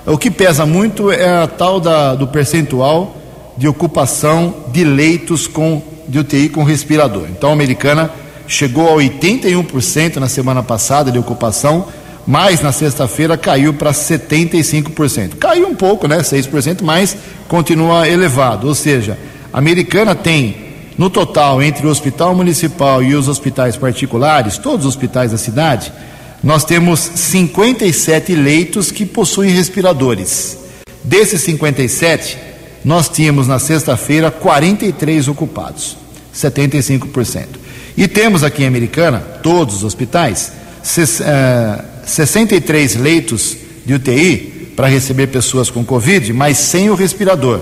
[0.06, 3.16] O que pesa muito é a tal da, do percentual
[3.56, 7.26] de ocupação de leitos com, de UTI com respirador.
[7.28, 8.10] Então, a americana
[8.46, 11.88] chegou a 81% na semana passada de ocupação,
[12.26, 15.36] mas na sexta-feira caiu para 75%.
[15.38, 16.18] Caiu um pouco, né?
[16.18, 17.16] 6%, mas
[17.48, 18.68] continua elevado.
[18.68, 19.18] Ou seja,
[19.52, 20.67] a americana tem
[20.98, 25.92] no total, entre o hospital municipal e os hospitais particulares, todos os hospitais da cidade,
[26.42, 30.58] nós temos 57 leitos que possuem respiradores.
[31.04, 32.36] Desses 57,
[32.84, 35.96] nós tínhamos na sexta-feira 43 ocupados,
[36.34, 37.46] 75%.
[37.96, 40.50] E temos aqui em Americana, todos os hospitais,
[40.82, 43.56] 63 eh, leitos
[43.86, 47.60] de UTI para receber pessoas com Covid, mas sem o respirador,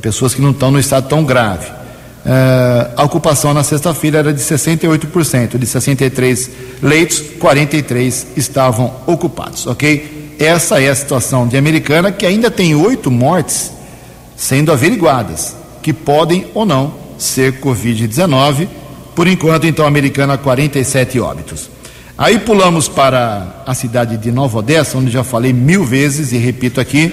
[0.00, 1.83] pessoas que não estão no estado tão grave.
[2.24, 5.58] Uh, a ocupação na sexta-feira era de 68%.
[5.58, 6.50] De 63
[6.82, 10.34] leitos, 43 estavam ocupados, ok?
[10.38, 13.70] Essa é a situação de Americana, que ainda tem oito mortes
[14.36, 18.68] sendo averiguadas, que podem ou não ser Covid-19.
[19.14, 21.70] Por enquanto, então, Americana, 47 óbitos.
[22.16, 26.80] Aí pulamos para a cidade de Nova Odessa, onde já falei mil vezes e repito
[26.80, 27.08] aqui,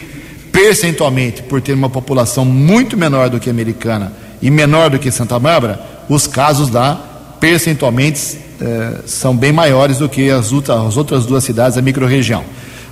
[0.52, 5.12] percentualmente, por ter uma população muito menor do que a Americana e menor do que
[5.12, 11.26] Santa Bárbara, os casos lá, percentualmente, eh, são bem maiores do que as, as outras
[11.26, 12.44] duas cidades da microrregião.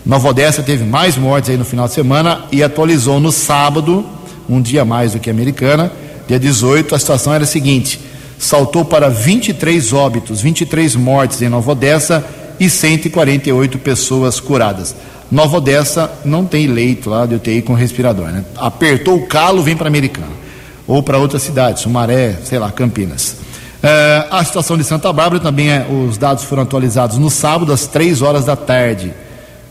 [0.05, 4.05] Nova Odessa teve mais mortes aí no final de semana e atualizou no sábado,
[4.47, 5.91] um dia mais do que a americana,
[6.27, 7.99] dia 18, a situação era a seguinte:
[8.37, 12.25] saltou para 23 óbitos, 23 mortes em Nova Odessa
[12.59, 14.95] e 148 pessoas curadas.
[15.31, 18.43] Nova Odessa não tem leito lá de UTI com respirador, né?
[18.57, 20.39] Apertou o calo, vem para a americana
[20.89, 23.35] ou para outra cidade, Sumaré, sei lá, Campinas.
[23.81, 27.85] É, a situação de Santa Bárbara também, é, os dados foram atualizados no sábado, às
[27.85, 29.13] três horas da tarde.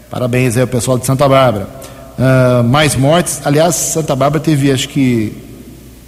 [0.09, 1.69] Parabéns aí ao pessoal de Santa Bárbara.
[2.17, 5.37] É, mais mortes, aliás, Santa Bárbara teve acho que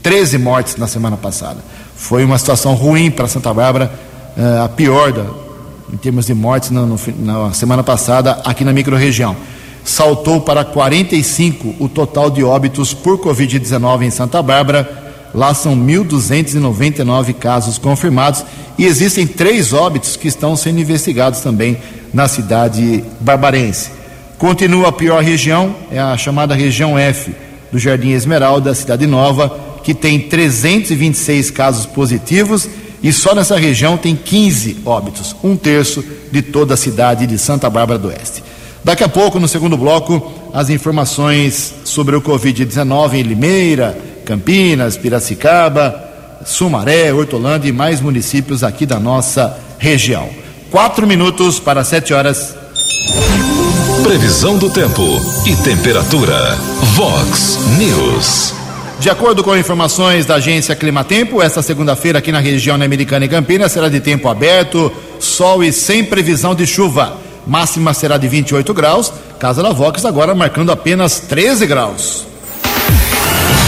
[0.01, 1.59] 13 mortes na semana passada.
[1.97, 3.91] Foi uma situação ruim para Santa Bárbara,
[4.39, 5.27] é, a pior da,
[5.93, 9.35] em termos de mortes no, no, na semana passada aqui na microrregião
[9.85, 14.99] saltou para 45 o total de óbitos por Covid-19 em Santa Bárbara.
[15.35, 18.45] Lá são 1.299 casos confirmados
[18.77, 21.79] e existem três óbitos que estão sendo investigados também
[22.13, 23.91] na cidade barbarense.
[24.39, 27.33] Continua a pior região, é a chamada região F
[27.71, 32.69] do Jardim Esmeralda, cidade nova, que tem 326 casos positivos
[33.03, 37.71] e só nessa região tem 15 óbitos, um terço de toda a cidade de Santa
[37.71, 38.43] Bárbara do Oeste.
[38.83, 46.03] Daqui a pouco, no segundo bloco, as informações sobre o Covid-19 em Limeira, Campinas, Piracicaba,
[46.47, 50.29] Sumaré, Hortolândia e mais municípios aqui da nossa região.
[50.71, 52.57] Quatro minutos para sete horas.
[54.03, 55.03] Previsão do tempo
[55.47, 56.57] e temperatura.
[56.95, 58.55] Vox News.
[58.99, 63.73] De acordo com informações da agência Climatempo, esta segunda-feira aqui na região americana e Campinas
[63.73, 67.30] será de tempo aberto, sol e sem previsão de chuva.
[67.47, 69.13] Máxima será de 28 graus.
[69.39, 72.27] Casa da Vox agora marcando apenas 13 graus.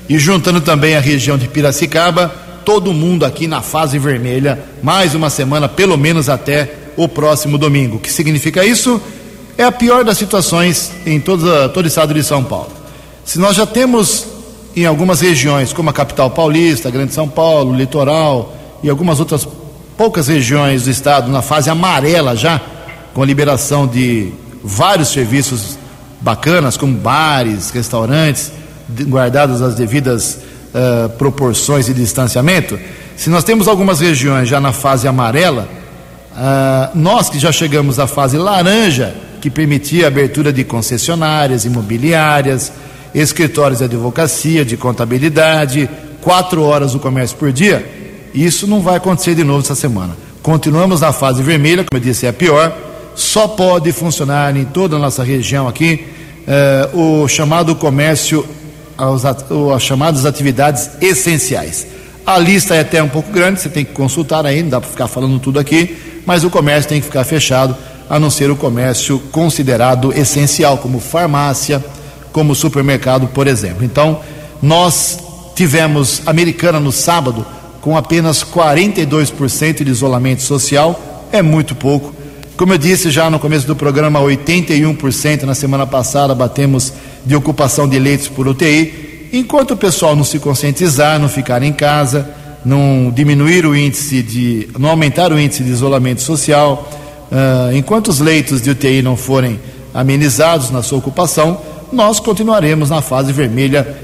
[0.09, 5.29] e juntando também a região de Piracicaba, todo mundo aqui na fase vermelha, mais uma
[5.29, 7.97] semana, pelo menos até o próximo domingo.
[7.97, 9.03] O que significa isso?
[9.59, 12.71] É a pior das situações em todo, o estado de São Paulo.
[13.23, 14.27] Se nós já temos
[14.75, 19.47] em algumas regiões, como a capital paulista, Grande São Paulo, Litoral e algumas outras
[19.97, 22.61] poucas regiões do estado na fase amarela já,
[23.15, 24.33] com a liberação de
[24.63, 25.79] vários serviços
[26.21, 28.53] bacanas, como bares, restaurantes,
[29.09, 30.39] guardadas as devidas
[30.75, 32.79] uh, proporções de distanciamento.
[33.17, 35.67] Se nós temos algumas regiões já na fase amarela,
[36.33, 42.71] uh, nós que já chegamos à fase laranja, que permitia a abertura de concessionárias imobiliárias,
[43.15, 45.89] escritórios de advocacia, de contabilidade,
[46.21, 47.96] quatro horas do comércio por dia,
[48.45, 50.17] isso não vai acontecer de novo essa semana.
[50.43, 52.77] Continuamos na fase vermelha, como eu disse, é a pior.
[53.15, 56.07] Só pode funcionar em toda a nossa região aqui
[56.47, 58.47] eh, o chamado comércio,
[58.97, 61.87] as, as chamadas atividades essenciais.
[62.25, 64.91] A lista é até um pouco grande, você tem que consultar aí, não dá para
[64.91, 65.97] ficar falando tudo aqui,
[66.27, 67.77] mas o comércio tem que ficar fechado,
[68.09, 71.85] a não ser o comércio considerado essencial, como farmácia,
[72.33, 73.85] como supermercado, por exemplo.
[73.85, 74.21] Então,
[74.63, 75.19] nós
[75.55, 77.45] tivemos Americana no sábado
[77.87, 82.13] com apenas 42% de isolamento social, é muito pouco.
[82.57, 86.93] Como eu disse já no começo do programa, 81% na semana passada batemos
[87.25, 89.29] de ocupação de leitos por UTI.
[89.33, 92.29] Enquanto o pessoal não se conscientizar, não ficar em casa,
[92.65, 96.91] não diminuir o índice de, não aumentar o índice de isolamento social,
[97.31, 99.61] uh, enquanto os leitos de UTI não forem
[99.95, 101.61] amenizados na sua ocupação,
[101.93, 103.97] nós continuaremos na fase vermelha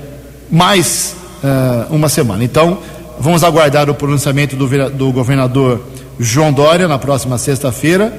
[0.48, 2.44] mais uh, uma semana.
[2.44, 2.78] Então,
[3.18, 5.80] Vamos aguardar o pronunciamento do, do governador
[6.18, 8.12] João Dória na próxima sexta-feira,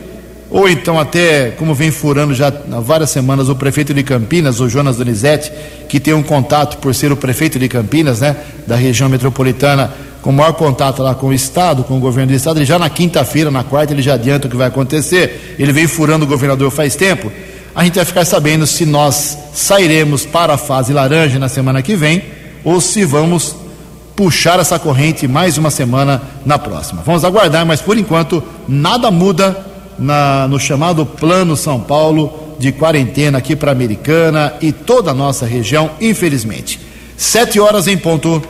[0.49, 4.69] ou então até, como vem furando já há várias semanas, o prefeito de Campinas, o
[4.69, 5.51] Jonas Donizete,
[5.89, 8.35] que tem um contato por ser o prefeito de Campinas, né,
[8.67, 12.59] da região metropolitana, com maior contato lá com o Estado, com o governo do Estado,
[12.59, 15.87] ele já na quinta-feira, na quarta, ele já adianta o que vai acontecer, ele vem
[15.87, 17.31] furando o governador faz tempo,
[17.75, 21.95] a gente vai ficar sabendo se nós sairemos para a fase laranja na semana que
[21.95, 22.21] vem,
[22.63, 23.62] ou se vamos
[24.15, 27.01] puxar essa corrente mais uma semana na próxima.
[27.05, 29.65] Vamos aguardar, mas por enquanto nada muda
[29.97, 35.13] na, no chamado Plano São Paulo de quarentena aqui para a Americana e toda a
[35.13, 36.79] nossa região, infelizmente.
[37.17, 38.41] Sete horas em ponto.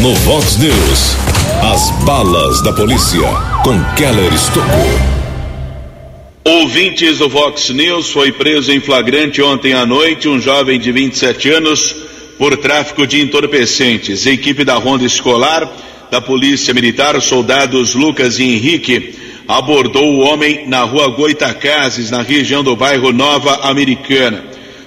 [0.00, 1.16] No Vox News,
[1.62, 3.20] as balas da polícia
[3.62, 5.22] com Keller Estocou.
[6.44, 11.50] Ouvintes do Vox News, foi preso em flagrante ontem à noite um jovem de 27
[11.50, 11.94] anos
[12.38, 14.26] por tráfico de entorpecentes.
[14.26, 15.70] Equipe da Ronda Escolar,
[16.10, 19.14] da Polícia Militar, soldados Lucas e Henrique,
[19.46, 24.44] abordou o homem na rua Goitacazes, na região do bairro Nova Americana.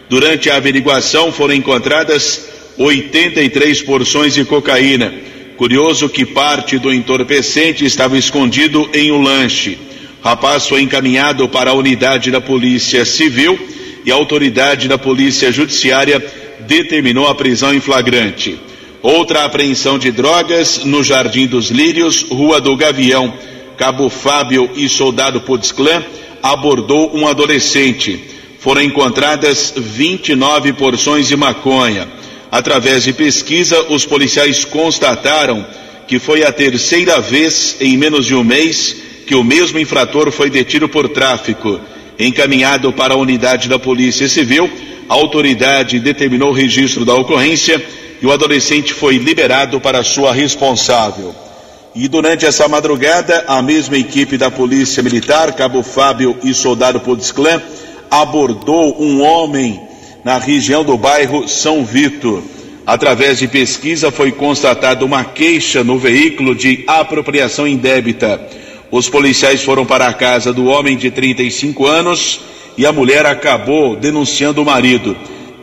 [0.10, 5.13] Durante a averiguação foram encontradas 83 porções de cocaína.
[5.58, 9.77] Curioso que parte do entorpecente estava escondido em um lanche.
[10.21, 13.58] rapaz foi encaminhado para a unidade da Polícia Civil
[14.05, 16.23] e a autoridade da Polícia Judiciária
[16.67, 18.60] determinou a prisão em flagrante.
[19.01, 23.34] Outra apreensão de drogas no Jardim dos Lírios, Rua do Gavião.
[23.78, 26.04] Cabo Fábio e soldado Putzclã
[26.41, 28.19] abordou um adolescente.
[28.60, 32.08] Foram encontradas 29 porções de maconha.
[32.51, 35.65] Através de pesquisa, os policiais constataram
[36.08, 40.49] que foi a terceira vez em menos de um mês que o mesmo infrator foi
[40.49, 41.80] detido por tráfico.
[42.19, 44.69] Encaminhado para a unidade da Polícia Civil,
[45.10, 47.84] a autoridade determinou o registro da ocorrência
[48.21, 51.36] e o adolescente foi liberado para sua responsável.
[51.93, 57.62] E durante essa madrugada, a mesma equipe da Polícia Militar, Cabo Fábio e Soldado Podesclã,
[58.10, 59.80] abordou um homem
[60.23, 62.43] na região do bairro São Vito.
[62.86, 68.41] Através de pesquisa, foi constatada uma queixa no veículo de apropriação indébita.
[68.91, 72.41] Os policiais foram para a casa do homem de 35 anos
[72.78, 75.15] e a mulher acabou denunciando o marido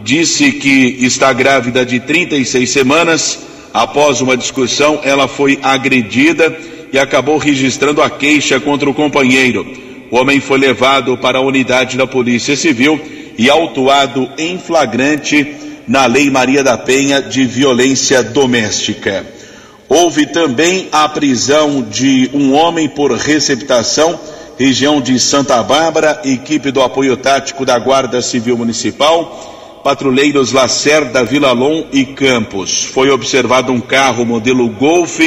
[0.03, 3.39] disse que está grávida de 36 semanas.
[3.73, 6.55] Após uma discussão, ela foi agredida
[6.93, 9.67] e acabou registrando a queixa contra o companheiro.
[10.11, 13.01] O homem foi levado para a unidade da Polícia Civil
[13.39, 15.55] e autuado em flagrante
[15.89, 19.25] na Lei Maria da Penha de violência doméstica.
[19.95, 24.19] Houve também a prisão de um homem por receptação,
[24.59, 29.51] região de Santa Bárbara, equipe do apoio tático da Guarda Civil Municipal
[29.85, 32.85] patrulheiros Lacerda, Vilalon e Campos.
[32.85, 35.21] Foi observado um carro modelo Golf,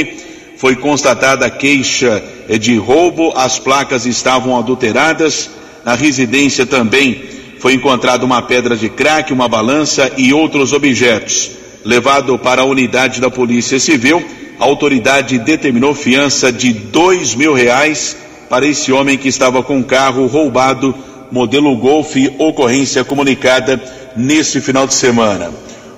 [0.58, 2.24] foi constatada queixa
[2.60, 5.48] de roubo, as placas estavam adulteradas.
[5.84, 7.22] Na residência também
[7.60, 11.52] foi encontrada uma pedra de crack, uma balança e outros objetos.
[11.84, 14.26] Levado para a unidade da Polícia Civil,
[14.60, 18.16] a autoridade determinou fiança de dois mil reais
[18.50, 20.96] para esse homem que estava com o carro roubado,
[21.32, 23.82] modelo Golf, ocorrência comunicada
[24.16, 25.52] neste final de semana.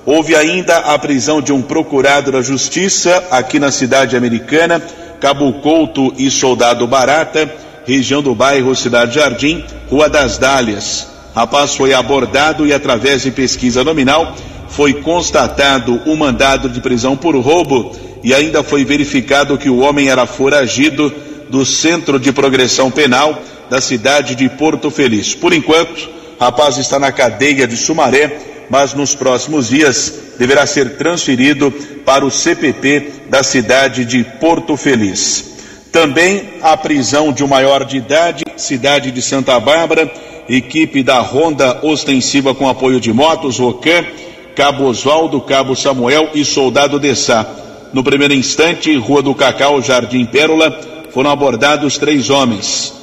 [0.06, 4.82] Houve ainda a prisão de um procurado da Justiça aqui na cidade americana,
[5.20, 7.54] Cabo Couto e Soldado Barata,
[7.86, 11.08] região do bairro Cidade Jardim, Rua das Dálias.
[11.36, 14.34] Rapaz foi abordado e, através de pesquisa nominal,
[14.70, 17.96] foi constatado o um mandado de prisão por roubo
[18.28, 21.10] e ainda foi verificado que o homem era foragido
[21.50, 25.34] do Centro de Progressão Penal da cidade de Porto Feliz.
[25.34, 28.38] Por enquanto, rapaz está na cadeia de Sumaré,
[28.70, 31.72] mas nos próximos dias deverá ser transferido
[32.06, 35.54] para o CPP da cidade de Porto Feliz.
[35.90, 40.12] Também a prisão de um maior de idade, cidade de Santa Bárbara,
[40.50, 44.06] equipe da Ronda Ostensiva com apoio de motos, Rocan,
[44.54, 47.64] Cabo Oswaldo, Cabo Samuel e Soldado Dessá.
[47.94, 50.80] No primeiro instante, Rua do Cacau, Jardim Pérola,
[51.12, 52.98] foram abordados três homens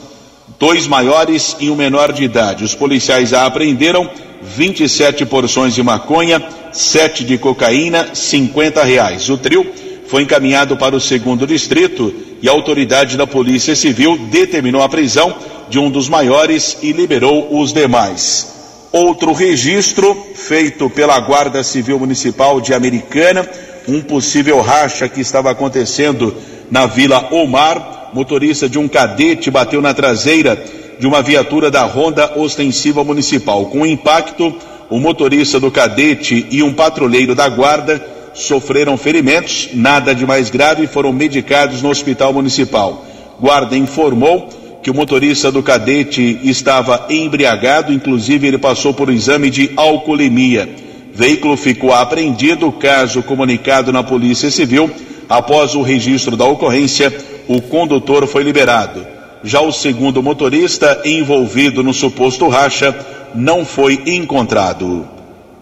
[0.59, 2.65] dois maiores e um menor de idade.
[2.65, 4.09] Os policiais a apreenderam
[4.43, 6.43] 27 porções de maconha,
[6.73, 9.29] 7 de cocaína, 50 reais.
[9.29, 9.67] O trio
[10.07, 15.35] foi encaminhado para o segundo distrito e a autoridade da Polícia Civil determinou a prisão
[15.69, 18.53] de um dos maiores e liberou os demais.
[18.93, 23.49] Outro registro feito pela Guarda Civil Municipal de Americana,
[23.87, 26.35] um possível racha que estava acontecendo
[26.71, 30.63] na Vila Omar, motorista de um cadete bateu na traseira
[30.99, 33.67] de uma viatura da Ronda Ostensiva Municipal.
[33.67, 34.55] Com o impacto,
[34.89, 38.01] o motorista do cadete e um patrulheiro da guarda
[38.33, 43.05] sofreram ferimentos, nada de mais grave, foram medicados no hospital municipal.
[43.41, 44.49] Guarda informou
[44.83, 50.84] que o motorista do cadete estava embriagado, inclusive ele passou por um exame de alcoolemia.
[51.15, 54.91] Veículo ficou apreendido, caso comunicado na Polícia Civil.
[55.29, 59.07] Após o registro da ocorrência, o condutor foi liberado.
[59.45, 62.95] Já o segundo motorista envolvido no suposto racha
[63.35, 65.07] não foi encontrado.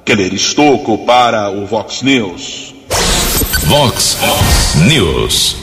[0.04, 2.74] Keller Estocco para o Vox News.
[3.64, 4.18] Vox
[4.88, 5.56] News.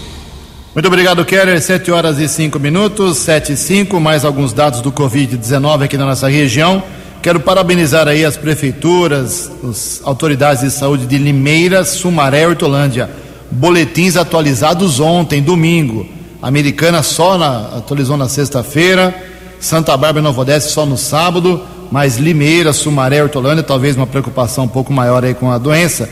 [0.74, 1.60] Muito obrigado, Keller.
[1.60, 6.06] 7 horas e 5 minutos, 7 e 5, mais alguns dados do Covid-19 aqui na
[6.06, 6.84] nossa região.
[7.22, 13.10] Quero parabenizar aí as prefeituras, as autoridades de saúde de Limeira, Sumaré e Hortolândia
[13.52, 16.06] boletins atualizados ontem, domingo.
[16.42, 19.14] Americana só na, atualizou na sexta-feira,
[19.60, 21.62] Santa Bárbara e Nova Odessa só no sábado,
[21.92, 26.10] mas Limeira, Sumaré, Hortolândia, talvez uma preocupação um pouco maior aí com a doença.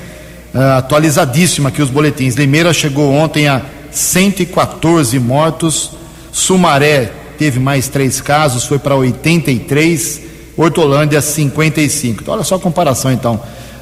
[0.53, 2.35] Uh, atualizadíssima aqui os boletins.
[2.35, 5.91] Limeira chegou ontem a 114 mortos,
[6.31, 10.21] Sumaré teve mais três casos, foi para 83,
[10.57, 12.23] Hortolândia 55.
[12.23, 13.39] Então, olha só a comparação então.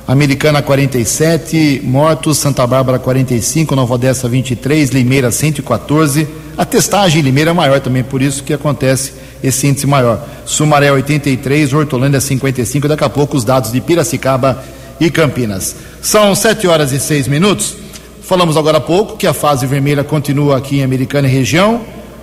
[0.08, 7.50] Americana 47 mortos, Santa Bárbara 45, Nova Odessa 23, Limeira 114, A testagem em Limeira
[7.50, 9.14] é maior também, por isso que acontece
[9.44, 10.24] esse índice maior.
[10.46, 14.64] Sumaré 83, Hortolândia 55, daqui a pouco os dados de Piracicaba
[15.00, 15.76] e Campinas.
[16.02, 17.76] São 7 horas e 6 minutos.
[18.22, 21.82] Falamos agora há pouco que a fase vermelha continua aqui em Americana e região,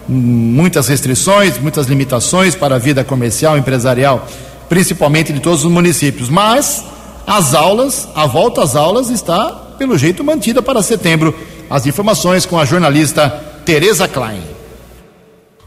[0.09, 4.27] muitas restrições, muitas limitações para a vida comercial, empresarial,
[4.69, 6.85] principalmente de todos os municípios, mas
[7.27, 11.35] as aulas, a volta às aulas está, pelo jeito, mantida para setembro.
[11.71, 13.29] As informações com a jornalista
[13.65, 14.43] Tereza Klein.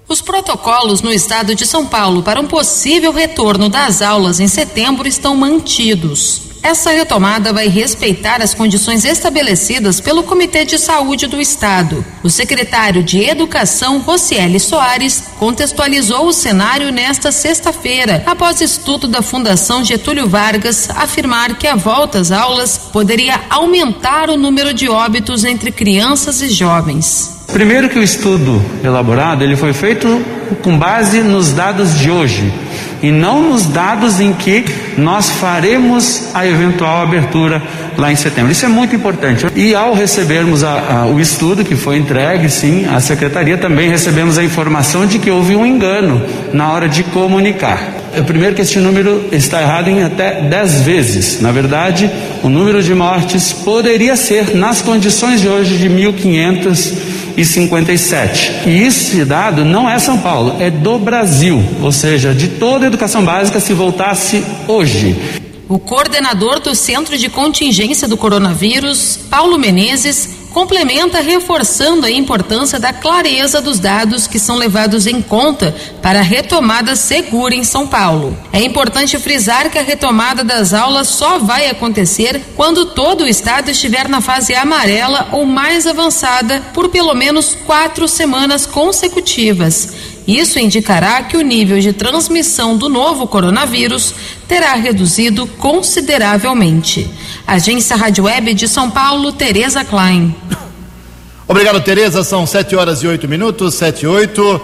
[0.08, 5.08] Os protocolos no estado de São Paulo para um possível retorno das aulas em setembro
[5.08, 6.42] estão mantidos.
[6.66, 12.03] Essa retomada vai respeitar as condições estabelecidas pelo Comitê de Saúde do Estado.
[12.24, 19.86] O secretário de Educação, Rocieli Soares, contextualizou o cenário nesta sexta-feira, após estudo da Fundação
[19.86, 25.72] Getúlio Vargas afirmar que a volta às aulas poderia aumentar o número de óbitos entre
[25.72, 27.43] crianças e jovens.
[27.53, 30.07] Primeiro que o estudo elaborado, ele foi feito
[30.63, 32.51] com base nos dados de hoje
[33.06, 34.66] e não nos dados em que
[34.97, 37.62] nós faremos a eventual abertura
[37.95, 38.51] lá em setembro.
[38.51, 39.45] Isso é muito importante.
[39.56, 44.39] E ao recebermos a, a, o estudo que foi entregue, sim, à secretaria, também recebemos
[44.39, 46.20] a informação de que houve um engano
[46.51, 47.93] na hora de comunicar.
[48.26, 51.41] Primeiro que este número está errado em até 10 vezes.
[51.41, 52.10] Na verdade,
[52.41, 58.68] o número de mortes poderia ser, nas condições de hoje, de 1.500 e 57.
[58.68, 62.88] E esse dado não é São Paulo, é do Brasil, ou seja, de toda a
[62.88, 65.16] educação básica se voltasse hoje.
[65.68, 72.93] O coordenador do Centro de Contingência do Coronavírus, Paulo Menezes, complementa reforçando a importância da
[72.93, 78.38] clareza dos dados que são levados em conta para a retomada segura em São Paulo.
[78.53, 83.70] É importante frisar que a retomada das aulas só vai acontecer quando todo o estado
[83.70, 90.14] estiver na fase amarela ou mais avançada por pelo menos quatro semanas consecutivas.
[90.28, 94.14] Isso indicará que o nível de transmissão do novo coronavírus
[94.48, 97.10] terá reduzido consideravelmente.
[97.46, 100.36] Agência Rádio Web de São Paulo, Tereza Klein.
[101.48, 102.24] Obrigado, Tereza.
[102.24, 104.62] São 7 horas e 8 minutos, 7 e 8.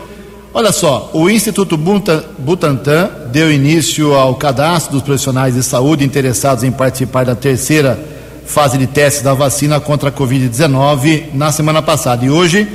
[0.54, 6.72] Olha só, o Instituto Butantan deu início ao cadastro dos profissionais de saúde interessados em
[6.72, 7.98] participar da terceira
[8.46, 12.26] fase de testes da vacina contra a Covid-19 na semana passada.
[12.26, 12.68] E hoje,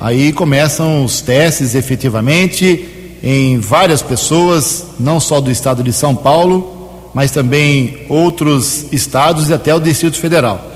[0.00, 2.88] aí começam os testes efetivamente
[3.22, 9.54] em várias pessoas, não só do estado de São Paulo, mas também outros estados e
[9.54, 10.68] até o Distrito Federal.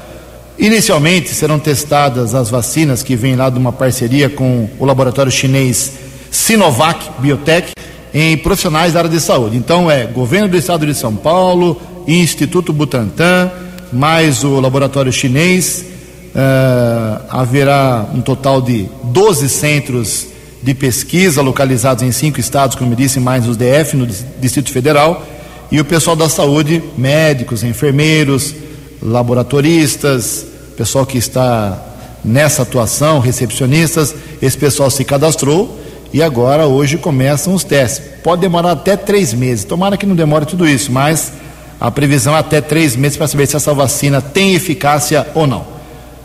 [0.58, 5.92] Inicialmente serão testadas as vacinas que vêm lá de uma parceria com o laboratório chinês
[6.30, 7.72] Sinovac Biotech
[8.12, 9.56] em profissionais da área de saúde.
[9.56, 13.50] Então é governo do estado de São Paulo, Instituto Butantan,
[13.92, 15.93] mais o laboratório chinês.
[16.34, 20.26] Uh, haverá um total de 12 centros
[20.64, 25.24] de pesquisa localizados em cinco estados, como eu disse, mais os DF no Distrito Federal
[25.70, 28.54] e o pessoal da saúde, médicos, enfermeiros,
[29.02, 31.78] laboratoristas, pessoal que está
[32.24, 35.78] nessa atuação, recepcionistas, esse pessoal se cadastrou
[36.12, 38.02] e agora hoje começam os testes.
[38.22, 39.64] Pode demorar até três meses.
[39.64, 41.32] Tomara que não demore tudo isso, mas
[41.80, 45.73] a previsão é até três meses para saber se essa vacina tem eficácia ou não.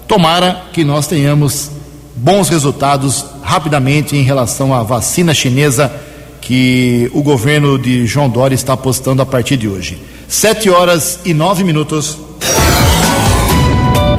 [0.10, 1.70] Tomara que nós tenhamos
[2.16, 5.94] bons resultados rapidamente em relação à vacina chinesa
[6.42, 10.02] que o governo de João Dória está apostando a partir de hoje.
[10.28, 12.18] Sete horas e nove minutos.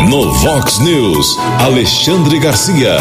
[0.09, 2.99] No Vox News, Alexandre Garcia.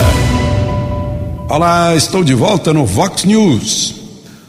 [1.47, 3.97] Olá, estou de volta no Vox News.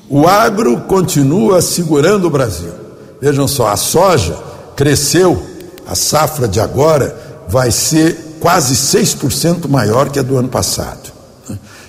[0.08, 2.72] O agro continua segurando o Brasil.
[3.20, 4.34] Vejam só, a soja
[4.74, 5.46] cresceu,
[5.86, 11.12] a safra de agora vai ser quase 6% maior que a do ano passado.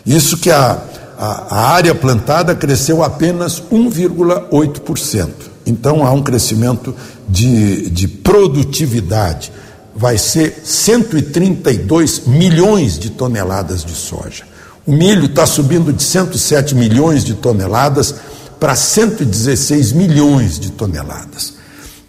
[0.05, 0.81] Isso que a
[1.21, 5.29] a, a área plantada cresceu apenas 1,8%.
[5.67, 6.95] Então há um crescimento
[7.29, 9.51] de, de produtividade.
[9.95, 14.45] Vai ser 132 milhões de toneladas de soja.
[14.83, 18.15] O milho está subindo de 107 milhões de toneladas
[18.59, 21.60] para 116 milhões de toneladas.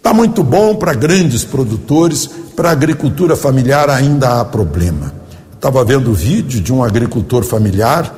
[0.03, 5.13] Está muito bom para grandes produtores, para a agricultura familiar ainda há problema.
[5.53, 8.13] Estava vendo o vídeo de um agricultor familiar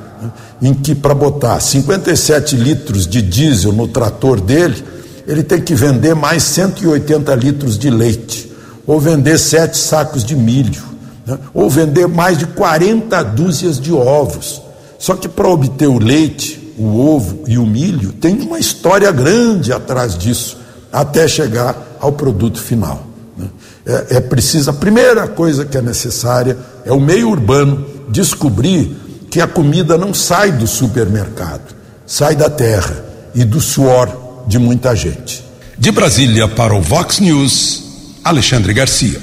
[0.59, 4.83] em que para botar 57 litros de diesel no trator dele,
[5.27, 8.51] ele tem que vender mais 180 litros de leite,
[8.88, 10.81] ou vender sete sacos de milho,
[11.23, 11.38] né?
[11.53, 14.59] ou vender mais de 40 dúzias de ovos.
[14.97, 19.71] Só que para obter o leite, o ovo e o milho, tem uma história grande
[19.71, 20.64] atrás disso,
[21.01, 23.05] até chegar ao produto final.
[23.37, 23.47] Né?
[23.85, 29.41] É, é preciso, a primeira coisa que é necessária é o meio urbano descobrir porque
[29.41, 31.75] a comida não sai do supermercado,
[32.05, 33.03] sai da terra
[33.35, 35.43] e do suor de muita gente.
[35.77, 37.83] De Brasília para o Vox News,
[38.23, 39.19] Alexandre Garcia.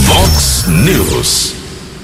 [0.00, 1.54] Vox News.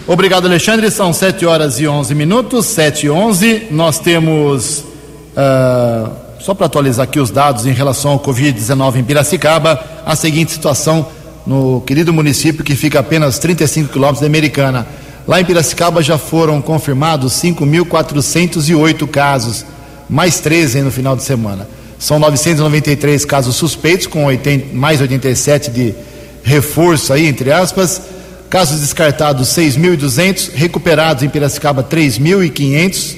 [0.07, 0.91] Obrigado, Alexandre.
[0.91, 3.67] São 7 horas e 11 minutos, 7 e 11.
[3.71, 6.11] Nós temos, uh,
[6.45, 11.07] só para atualizar aqui os dados em relação ao Covid-19 em Piracicaba, a seguinte situação
[11.47, 14.87] no querido município que fica apenas 35 quilômetros da Americana.
[15.27, 19.65] Lá em Piracicaba já foram confirmados 5.408 casos,
[20.07, 21.67] mais 13 no final de semana.
[21.99, 25.95] São 993 casos suspeitos, com 80, mais 87 de
[26.43, 28.03] reforço aí, entre aspas.
[28.51, 33.17] Casos descartados 6.200, recuperados em Piracicaba 3.500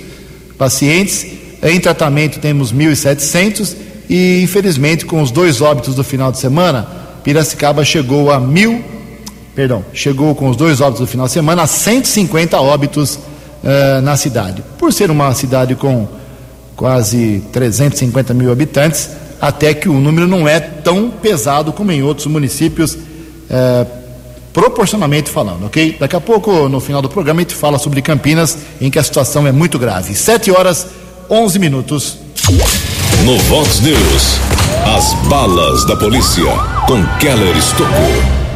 [0.57, 1.46] pacientes.
[1.63, 3.75] Em tratamento temos 1.700
[4.09, 6.87] e, infelizmente, com os dois óbitos do final de semana,
[7.25, 8.85] Piracicaba chegou a mil,
[9.55, 14.17] perdão, chegou com os dois óbitos do final de semana a 150 óbitos uh, na
[14.17, 14.63] cidade.
[14.79, 16.07] Por ser uma cidade com
[16.77, 22.27] quase 350 mil habitantes, até que o número não é tão pesado como em outros
[22.27, 23.87] municípios, uh,
[24.53, 25.97] proporcionalmente falando, ok?
[25.99, 29.03] Daqui a pouco, no final do programa, a gente fala sobre Campinas, em que a
[29.03, 30.15] situação é muito grave.
[30.15, 30.87] 7 horas
[31.29, 32.19] 11 minutos.
[33.25, 34.39] No Vox News,
[34.97, 36.45] as balas da polícia
[36.87, 38.47] com Keller Estocou.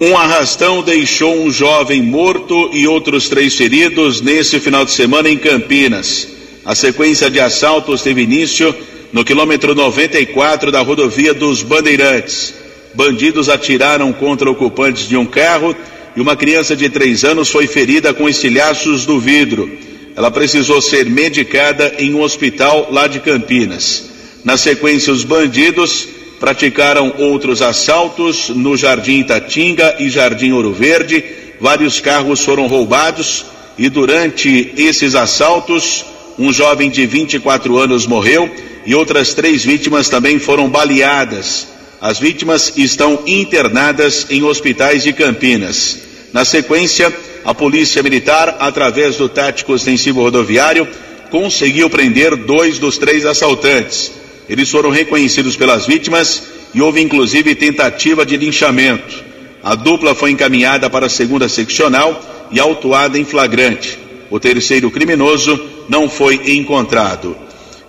[0.00, 5.36] Um arrastão deixou um jovem morto e outros três feridos nesse final de semana em
[5.36, 6.28] Campinas.
[6.64, 8.72] A sequência de assaltos teve início
[9.12, 12.54] no quilômetro 94 da rodovia dos Bandeirantes.
[12.94, 15.74] Bandidos atiraram contra ocupantes de um carro
[16.14, 19.95] e uma criança de três anos foi ferida com estilhaços do vidro.
[20.16, 24.10] Ela precisou ser medicada em um hospital lá de Campinas.
[24.42, 26.08] Na sequência, os bandidos
[26.40, 31.22] praticaram outros assaltos no Jardim Itatinga e Jardim Ouro Verde.
[31.60, 33.44] Vários carros foram roubados
[33.76, 36.04] e durante esses assaltos,
[36.38, 38.50] um jovem de 24 anos morreu
[38.86, 41.66] e outras três vítimas também foram baleadas.
[42.00, 46.05] As vítimas estão internadas em hospitais de Campinas.
[46.32, 47.14] Na sequência,
[47.44, 50.86] a Polícia Militar, através do tático extensivo rodoviário,
[51.30, 54.12] conseguiu prender dois dos três assaltantes.
[54.48, 56.42] Eles foram reconhecidos pelas vítimas
[56.74, 59.24] e houve inclusive tentativa de linchamento.
[59.62, 63.98] A dupla foi encaminhada para a segunda seccional e autuada em flagrante.
[64.30, 67.36] O terceiro criminoso não foi encontrado.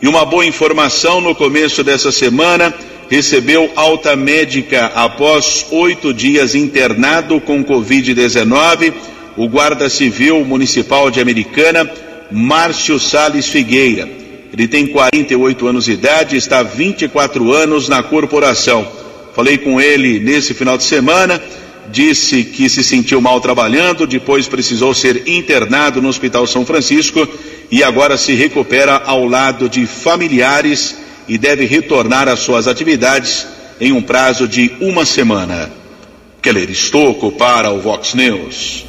[0.02, 2.74] E uma boa informação no começo dessa semana:
[3.10, 8.94] recebeu alta médica após oito dias internado com Covid-19
[9.38, 11.90] o guarda civil municipal de Americana,
[12.32, 14.10] Márcio Sales Figueira.
[14.52, 18.88] Ele tem 48 anos de idade, está 24 anos na corporação.
[19.36, 21.40] Falei com ele nesse final de semana,
[21.92, 27.28] disse que se sentiu mal trabalhando, depois precisou ser internado no Hospital São Francisco
[27.70, 30.98] e agora se recupera ao lado de familiares
[31.28, 33.48] e deve retornar às suas atividades
[33.80, 35.70] em um prazo de uma semana.
[36.42, 38.86] Keller Estocco para o Vox News.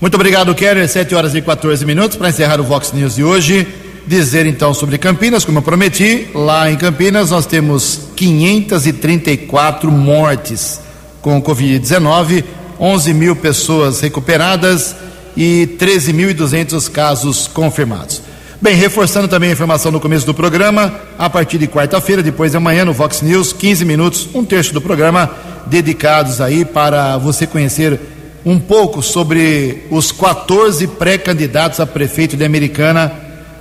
[0.00, 0.88] Muito obrigado, Keller.
[0.88, 3.66] 7 horas e 14 minutos para encerrar o Vox News de hoje.
[4.04, 10.80] Dizer então sobre Campinas, como eu prometi, lá em Campinas nós temos 534 mortes
[11.20, 12.42] com Covid-19,
[12.80, 14.96] 11 mil pessoas recuperadas
[15.36, 18.20] e 13.200 casos confirmados.
[18.62, 22.56] Bem, reforçando também a informação no começo do programa, a partir de quarta-feira, depois de
[22.56, 25.28] amanhã, no Vox News, 15 minutos, um terço do programa,
[25.66, 27.98] dedicados aí para você conhecer
[28.46, 33.10] um pouco sobre os 14 pré-candidatos a prefeito de Americana.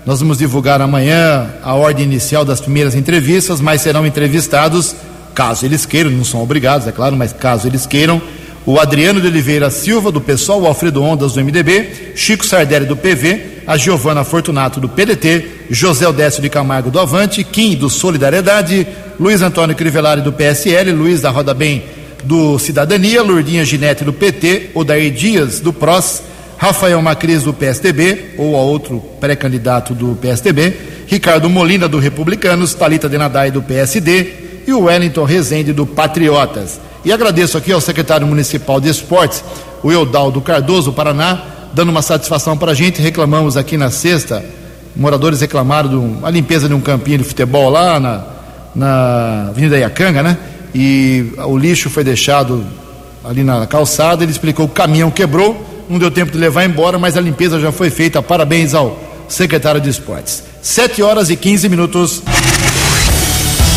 [0.06, 4.95] Nós vamos divulgar amanhã a ordem inicial das primeiras entrevistas, mas serão entrevistados,
[5.34, 8.22] caso eles queiram, não são obrigados, é claro, mas caso eles queiram,
[8.66, 12.95] o Adriano de Oliveira Silva, do PSOL, o Alfredo Ondas, do MDB, Chico Sardelli, do
[12.95, 18.88] PV, a Giovana Fortunato, do PDT, José Odécio de Camargo, do Avante, Kim, do Solidariedade,
[19.20, 21.84] Luiz Antônio Crivellari, do PSL, Luiz da Roda Bem,
[22.24, 26.22] do Cidadania, Lourdinha Ginete do PT, Odair Dias do PROS,
[26.57, 30.74] Rafael Macris do PSDB, ou a outro pré-candidato do PSDB,
[31.07, 34.34] Ricardo Molina do Republicanos, Talita Denadai do PSD
[34.68, 36.80] e o Wellington Rezende do Patriotas.
[37.04, 39.43] E agradeço aqui ao secretário municipal de esportes,
[39.82, 41.41] o Eudaldo Cardoso, Paraná,
[41.74, 43.02] dando uma satisfação para a gente.
[43.02, 44.43] Reclamamos aqui na sexta,
[44.95, 48.24] moradores reclamaram a limpeza de um campinho de futebol lá na,
[48.76, 50.38] na Avenida Iacanga, né?
[50.74, 52.66] e o lixo foi deixado
[53.24, 54.24] ali na calçada.
[54.24, 57.60] Ele explicou que o caminhão quebrou, não deu tempo de levar embora, mas a limpeza
[57.60, 58.22] já foi feita.
[58.22, 60.43] Parabéns ao secretário de Esportes.
[60.62, 62.22] 7 horas e 15 minutos.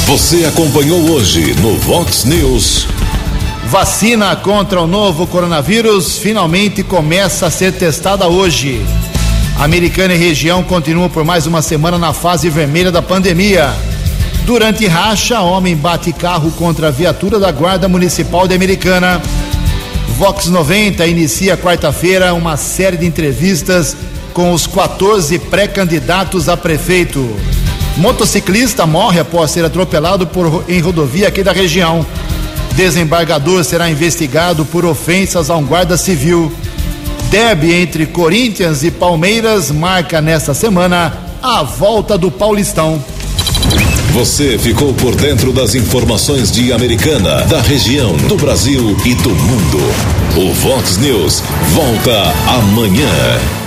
[0.07, 2.87] Você acompanhou hoje no Vox News.
[3.75, 8.81] Vacina contra o novo coronavírus finalmente começa a ser testada hoje.
[9.59, 13.75] Americana e região continuam por mais uma semana na fase vermelha da pandemia.
[14.45, 19.21] Durante racha, homem bate carro contra a viatura da Guarda Municipal de Americana.
[20.11, 23.97] Vox 90 inicia quarta-feira uma série de entrevistas
[24.33, 27.29] com os 14 pré-candidatos a prefeito.
[27.97, 32.07] Motociclista morre após ser atropelado por, em rodovia aqui da região.
[32.77, 36.53] Desembargador será investigado por ofensas a um guarda civil.
[37.31, 41.13] Derby entre Corinthians e Palmeiras marca nesta semana
[41.43, 43.03] a volta do Paulistão.
[44.13, 49.79] Você ficou por dentro das informações de Americana, da região, do Brasil e do mundo.
[50.37, 53.64] O Vox News volta amanhã.